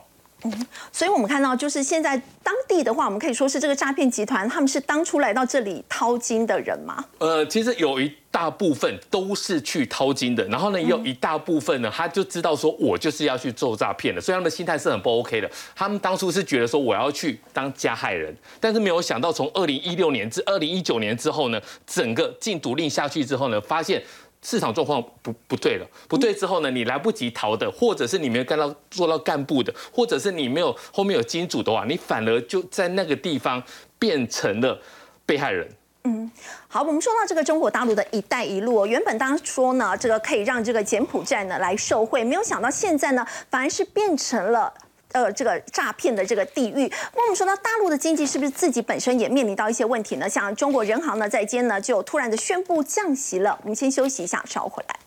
[0.90, 7.04] 所以我们看到，就是现在当地的话，我们可以说是这个诈骗集团，他们是当初来到这里淘金的人吗？
[7.18, 15.50] 呃，其实有一大部分都是去淘金的，然后呢，也有一大部分呢，他就知道说我就是要去做诈骗的，所以他们心态是很不 OK 的。
[15.76, 24.02] 他们当初是觉得说我要去当加害人，但是没有想到从二零一六年至二零一九年之后呢，整个禁毒令下去之后呢，发现。
[24.42, 33.62] 市场状况不不对了，不对之后呢，你来不及逃的，或者是你没有干到做到干部的，或者是你没有后面有金主的话，你反而就在那个地方
[33.98, 34.80] 变成了
[35.24, 35.68] 被害人。
[36.04, 36.28] 嗯
[36.66, 44.74] 好，我们说到这个中国大陆的一带一路，原本当说呢，这个可以让这个柬埔寨呢来受惠，没有想到现在呢，反而是变成了。
[45.12, 50.28] 呃，这个诈骗的这个地域，那我们说呢大陆的经济是不是自己本身也面临到一些问题呢？
[50.28, 53.58] 像中国人行呢，在今天呢就突然的宣布降息了。
[53.62, 55.01] 我们先休息一下，稍后回来。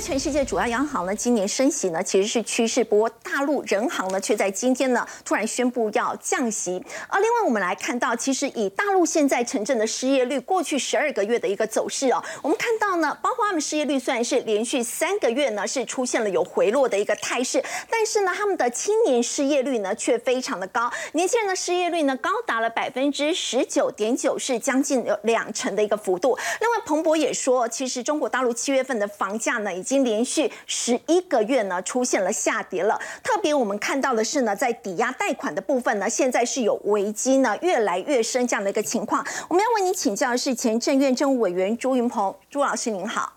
[0.00, 6.82] 全世界主要央行呢今年升息呢其实是趋势，不过大陆人行呢却在今天呢突然宣布要降息。
[7.08, 26.38] 而另外我们来看到，其实以大陆现在城镇的失业率过去十二个月的一个走势哦，我们看到呢，包括他们失业率虽然是连续三个月呢是出现了有回落的一个态势，但是呢他们的青年失业率呢却非常的高，年轻人的失业率呢高达了百分之十九点九，是将近有两成的一个幅度。
[26.60, 32.98] 另外彭博也说，其实中国大陆七月份的房价呢，已经连续十一个月呢出现了下跌了。
[33.22, 39.26] 特别我们看到的是呢，在抵押贷款的部分呢，现在是有危机呢，越来越深这样的一个情况。
[39.48, 43.32] 我们要为您请教的是前政院政务委员朱云鹏，朱老师您好。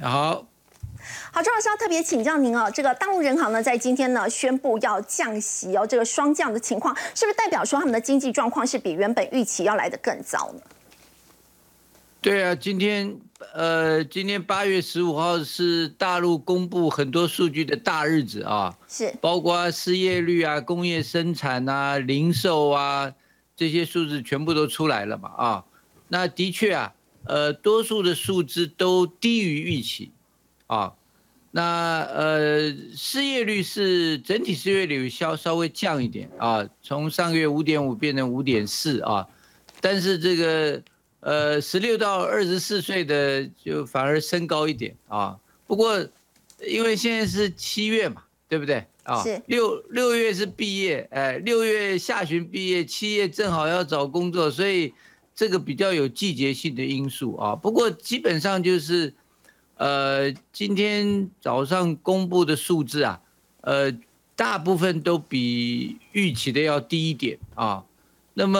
[0.00, 0.44] 好，
[1.32, 10.60] 好，朱老师要特别请教您哦，这个大陆人行呢，在今天呢宣布要降息哦，这个双降的情况，是不是代表说他们的经济状况是比原本预期要来的更糟呢？
[12.24, 13.20] 对啊，今天
[13.52, 23.12] 呃，今天八月十五号是大陆公布很多数据的大日子啊，是包括失业率啊、工业生产啊、零售啊
[23.54, 25.64] 这些数字全部都出来了嘛啊。
[26.08, 26.94] 那的确啊，
[27.26, 30.10] 呃，多数的数字都低于预期
[30.66, 30.94] 啊。
[31.50, 39.28] 那呃，失业率是整体失业率稍稍微降一点啊，从上个月五点五变成五点四啊，
[39.82, 40.82] 但是这个。
[41.24, 45.34] 呃，十六到二十四岁的就反而升高一点啊。
[45.66, 45.98] 不过，
[46.60, 49.22] 因为现在是七月嘛，对不对啊？
[49.22, 49.40] 是。
[49.46, 54.92] 六六月是毕业，哎，六月下旬毕业，七月正好要找工作，所以
[55.34, 57.56] 这个比较有季节性的因素啊。
[57.56, 59.14] 不过基本上就是，
[59.78, 63.18] 呃，今天早上公布的数字啊，
[63.62, 63.90] 呃，
[64.36, 67.82] 大部分都比预期的要低一点啊。
[68.36, 68.58] 那么，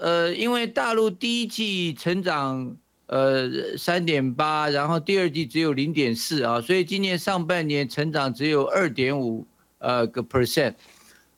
[0.00, 9.44] 呃，因为大陆第一季成长，呃，三点八，然后第二季只有零点四啊，所以今年上半年成长只有二点五
[9.78, 10.74] 呃个 percent。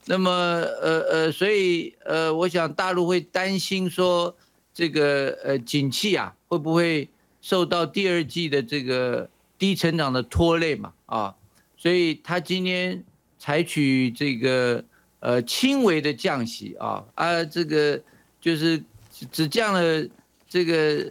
[0.05, 4.37] 那么，呃呃，所以呃，我想大陆会担心说，
[4.75, 7.09] 这个呃景气啊，会不会
[7.41, 10.93] 受到第二季的这个低成长的拖累嘛？
[11.07, 11.35] 啊，
[11.79, 13.03] 所以他今天
[13.39, 14.85] 采取这个。
[15.23, 18.03] 呃，轻微的降息啊，啊，这个
[18.41, 18.83] 就是
[19.31, 20.05] 只降了
[20.49, 21.07] 这个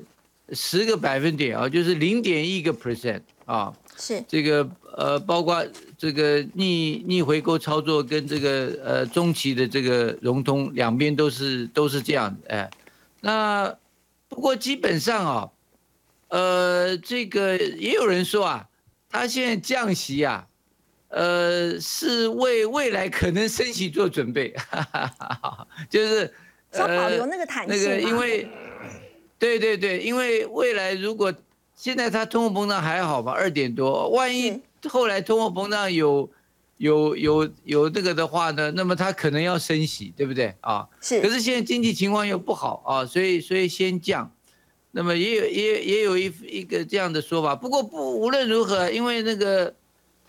[0.51, 5.65] 十个百分点啊，就是零点一个 percent 啊，是这个呃，包括
[5.97, 12.69] 这个逆逆回购操作跟这个呃中期的这个融通两边都是都是这样的哎，
[13.21, 13.73] 那
[14.27, 15.49] 不过基本上啊，
[16.27, 18.67] 呃，这个也有人说啊，
[19.09, 20.49] 他现在降息啊。
[21.11, 24.55] 呃，是为未来可能升息做准备，
[25.91, 26.33] 就是
[26.71, 27.77] 要保留那个弹性。
[27.77, 28.47] 那个因为，
[29.37, 31.33] 对对对，因为未来如果
[31.75, 36.29] 现在它通货膨胀还好吧，二点多，万一后来通货膨胀有
[36.77, 40.87] 有有有这个的话呢，那么它可能要升息，对不对啊？
[41.01, 41.19] 是。
[41.19, 44.31] 可是现在经济情况又不好啊，所以所以先降，
[44.91, 47.53] 那么也有也也有一一个这样的说法。
[47.53, 49.75] 不过不无论如何，因为那个。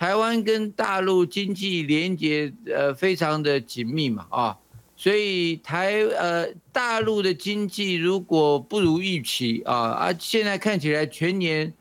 [0.02, 4.58] 台湾跟大陆经济连接呃非常的紧密嘛啊，
[4.96, 11.72] 所以台呃大陆的经济如果不如预期啊啊，现在看起来全年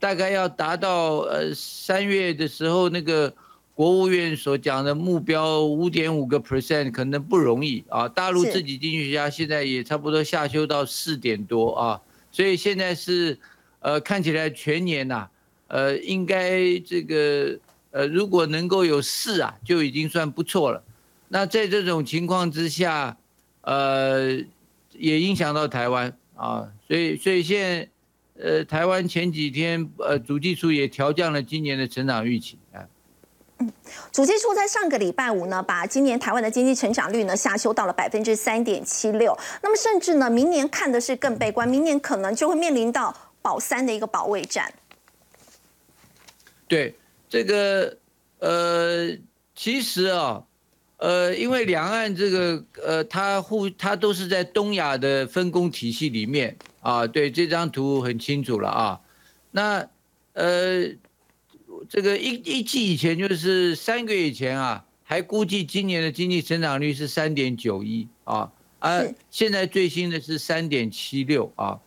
[0.00, 3.32] 大概要达到呃三月的时候那个
[3.76, 12.02] 国务院所讲的目标五点五个 percent 可能不容易啊，大陆自己经济学家现在也差不多下修到四点多啊，
[12.32, 13.38] 所以现在是
[13.78, 15.28] 呃看起来全年呐
[15.68, 17.56] 呃应该这个。
[17.90, 20.82] 呃，如果能够有四啊，就已经算不错了。
[21.28, 23.16] 那在这种情况之下，
[23.62, 24.38] 呃，
[24.92, 27.88] 也影响到台湾啊，所以所以现在，
[28.42, 32.84] 呃，台湾前几天呃，主计处也调降了今年的成长预期啊。
[33.58, 33.72] 嗯，
[34.12, 39.36] 主计处在上个礼拜五呢，把今年台湾的经济成长率呢下修到了百分之三点七六。
[39.62, 44.72] 那么甚至呢，明年看的是更悲观，明年可能就会面临到保三的一个保卫战。
[46.66, 46.94] 对。
[47.28, 47.98] 这个
[48.38, 49.16] 呃，
[49.54, 50.42] 其实啊，
[50.96, 57.06] 呃，因为两岸这个呃，它互它都是在东亚的分工体系里面啊。
[57.06, 59.00] 对，这张图很清楚了啊。
[59.50, 59.88] 那
[60.32, 60.86] 呃，
[61.88, 71.78] 这个一一季以前就是三个月以前啊，还估计今年的经济增长率是三点九一啊，啊，现在最新的是三点七六啊。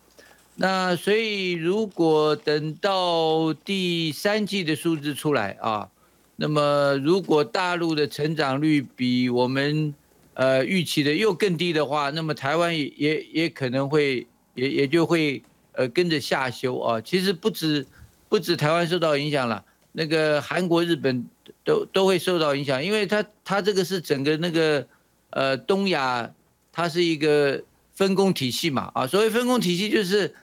[0.54, 5.88] 那所以，如果等到第三季的数字出来啊，
[6.36, 9.94] 那么如果大陆的成长率比我们
[10.34, 15.42] 呃预期的又更低的话，那么台湾也也也可能会也也就会
[15.72, 17.00] 呃跟着下修啊。
[17.00, 17.86] 其实不止
[18.28, 21.24] 不止台湾受到影响了，那个韩国、日本
[21.64, 24.86] 都都会受到影响，因为它它这个是整个那个
[25.30, 26.30] 呃东亚，
[26.70, 27.62] 它是一个
[28.02, 30.34] 分工体系嘛啊，所谓分工体系就是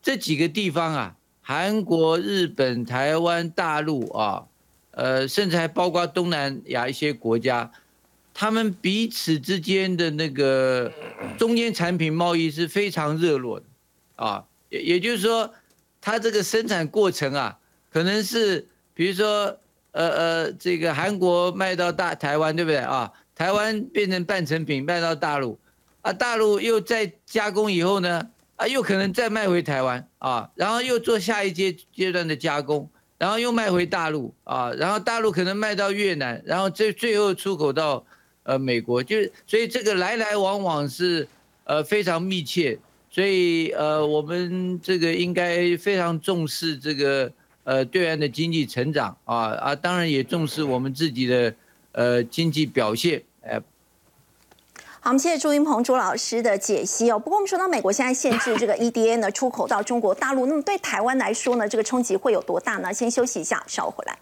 [0.00, 4.46] 这几个地方啊，韩国、日本、台湾、大陆啊，
[4.92, 7.72] 呃，甚至还包括东南亚一些国家，
[8.32, 10.92] 他们彼此之间的那个
[11.36, 13.66] 中间产品贸易是非常热络的
[14.14, 15.52] 啊，也也就是说。
[16.00, 17.58] 它这个生产过程啊，
[17.92, 18.64] 可能是
[18.94, 19.58] 比如说，
[19.90, 23.12] 呃呃，这个韩国卖到大台湾，对不对啊？
[23.34, 25.58] 台湾变成半成品卖到大陆，
[26.08, 32.88] 啊，大陆又再加工以后呢，啊，又可能再卖回台湾啊，然后又做下一阶阶段的加工，
[33.18, 38.02] 然后又卖回大陆啊，然后大陆可能卖到越南，然后最最后出口到
[38.44, 41.28] 呃美国，就是所以这个来来往往是
[41.64, 42.78] 呃非常密切。
[43.10, 47.30] 所以，呃，我们这个应该非常重视这个
[47.64, 51.54] 呃对岸的经济成长啊啊，当然也重视我们自己的
[51.92, 53.22] 呃经济表现。
[53.40, 53.60] 哎，
[55.00, 57.16] 好，我们谢谢朱云鹏朱老师的解析哦。
[57.16, 62.92] 不过我们说到美国现在限制这个 EDA 呢出口到中国大陆，那么对台湾来说呢，这个冲击会有多大呢？
[62.92, 64.18] 先休息一下，稍后回来。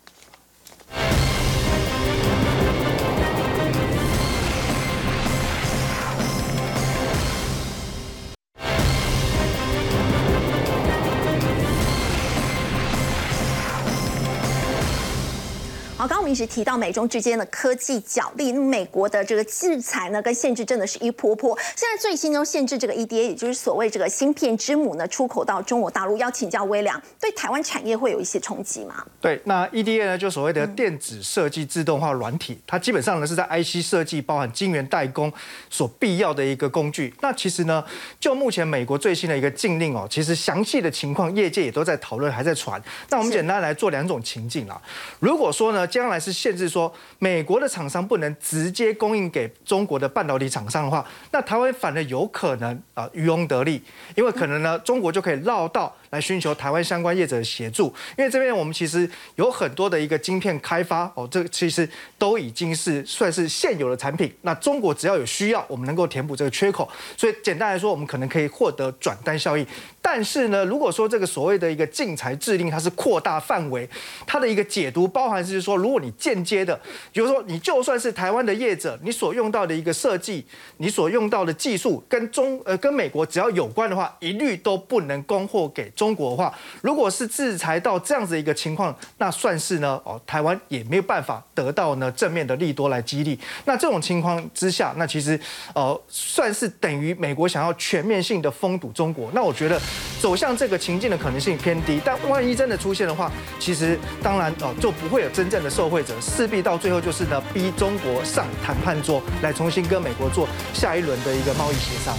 [16.06, 21.58] 刚刚我们一直提到美中之间的科技角力，那美国的这个制裁呢跟限制真的是一波波。
[21.74, 26.16] 现在最新呢限制这个 EDA，也就是所谓这个芯片之母呢出口到中国大陆。
[26.16, 29.04] 要请教微良，对台湾产业会有一些冲击吗？
[29.20, 35.32] 对，那 EDA 呢就所谓的电子设计自动化软体，它基本上呢是在 IC 设计，包含晶圆代工
[35.68, 37.12] 所必要的一个工具。
[37.20, 37.84] 那其实呢，
[38.20, 42.80] 就目前美国最新的一个禁令哦，其实详细的情况业界也都在讨论，还在传。
[43.10, 44.80] 那我们简单来做两种情境啊，
[45.18, 45.84] 如果说呢。
[45.96, 53.82] 将来是限制说美国的厂商不能直接供应给中国的半导体厂商的话，那台湾反而有可能啊渔翁得利，
[54.14, 55.96] 因为可能呢中国就可以绕道。
[56.10, 61.86] 来寻求台湾相关业者的协助，因为这边我们其实有很多的一个晶片开发哦，这个其实
[62.16, 64.32] 都已经是算是现有的产品。
[64.42, 66.88] 那中国只要有需要，我们能够填补这个缺口。
[67.16, 69.66] 所以简单来说，我们可能可以获得转单效益。
[70.08, 73.86] 但是呢，如果说这个所谓的一个禁裁制令，它是扩大范围，
[74.26, 76.80] 它的一个解读包含是说，如果你间接的，
[77.12, 80.46] 比如说你就算是台湾的业者，你所用到的一个设计，
[80.78, 86.06] 你所用到的技术跟中呃跟美国只要有关的话，一律都不能供货给中。
[86.06, 93.36] 中国的话，如果是制裁到这样子一个情况，那算是呢哦，台湾也没有办法得到呢正面的利多来激励。
[93.64, 95.36] 那这种情况之下，那其实
[95.74, 99.28] 呃算是等于美国想要全面性的封堵中国。
[99.34, 99.76] 那我觉得
[100.20, 102.00] 走向这个情境的可能性偏低。
[102.04, 112.14] 但万一真的出现的话，其实当然哦就不会有真正的受惠者，势必到最后就是呢逼中国上谈判桌来重新跟美国做下一轮的一个贸易协商。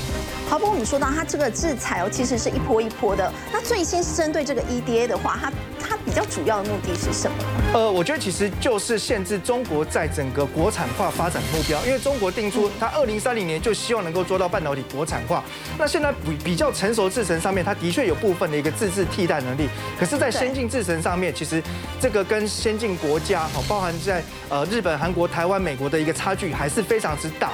[0.50, 3.32] 好，不过我们说到它这个制裁哦，其实是一波一波的。
[3.52, 5.52] 那最先针对这个 EDA 的话，它
[5.90, 7.38] 它比较主要的目的是什么？
[7.74, 15.44] 呃，我觉得其实就是限制中国在整个国产化发展目标，因为中国定出它二零三零年就希望能够做到半导体国产化。
[15.78, 19.68] 那现在比比较成熟制程上面，它的确有部分的一个自制替代能力，
[20.00, 21.62] 可是，在先进制程上面，其实
[22.00, 27.46] 这个跟先进国家，好包含在呃日本、韩国、台湾、美国的一个差距还是非常之大。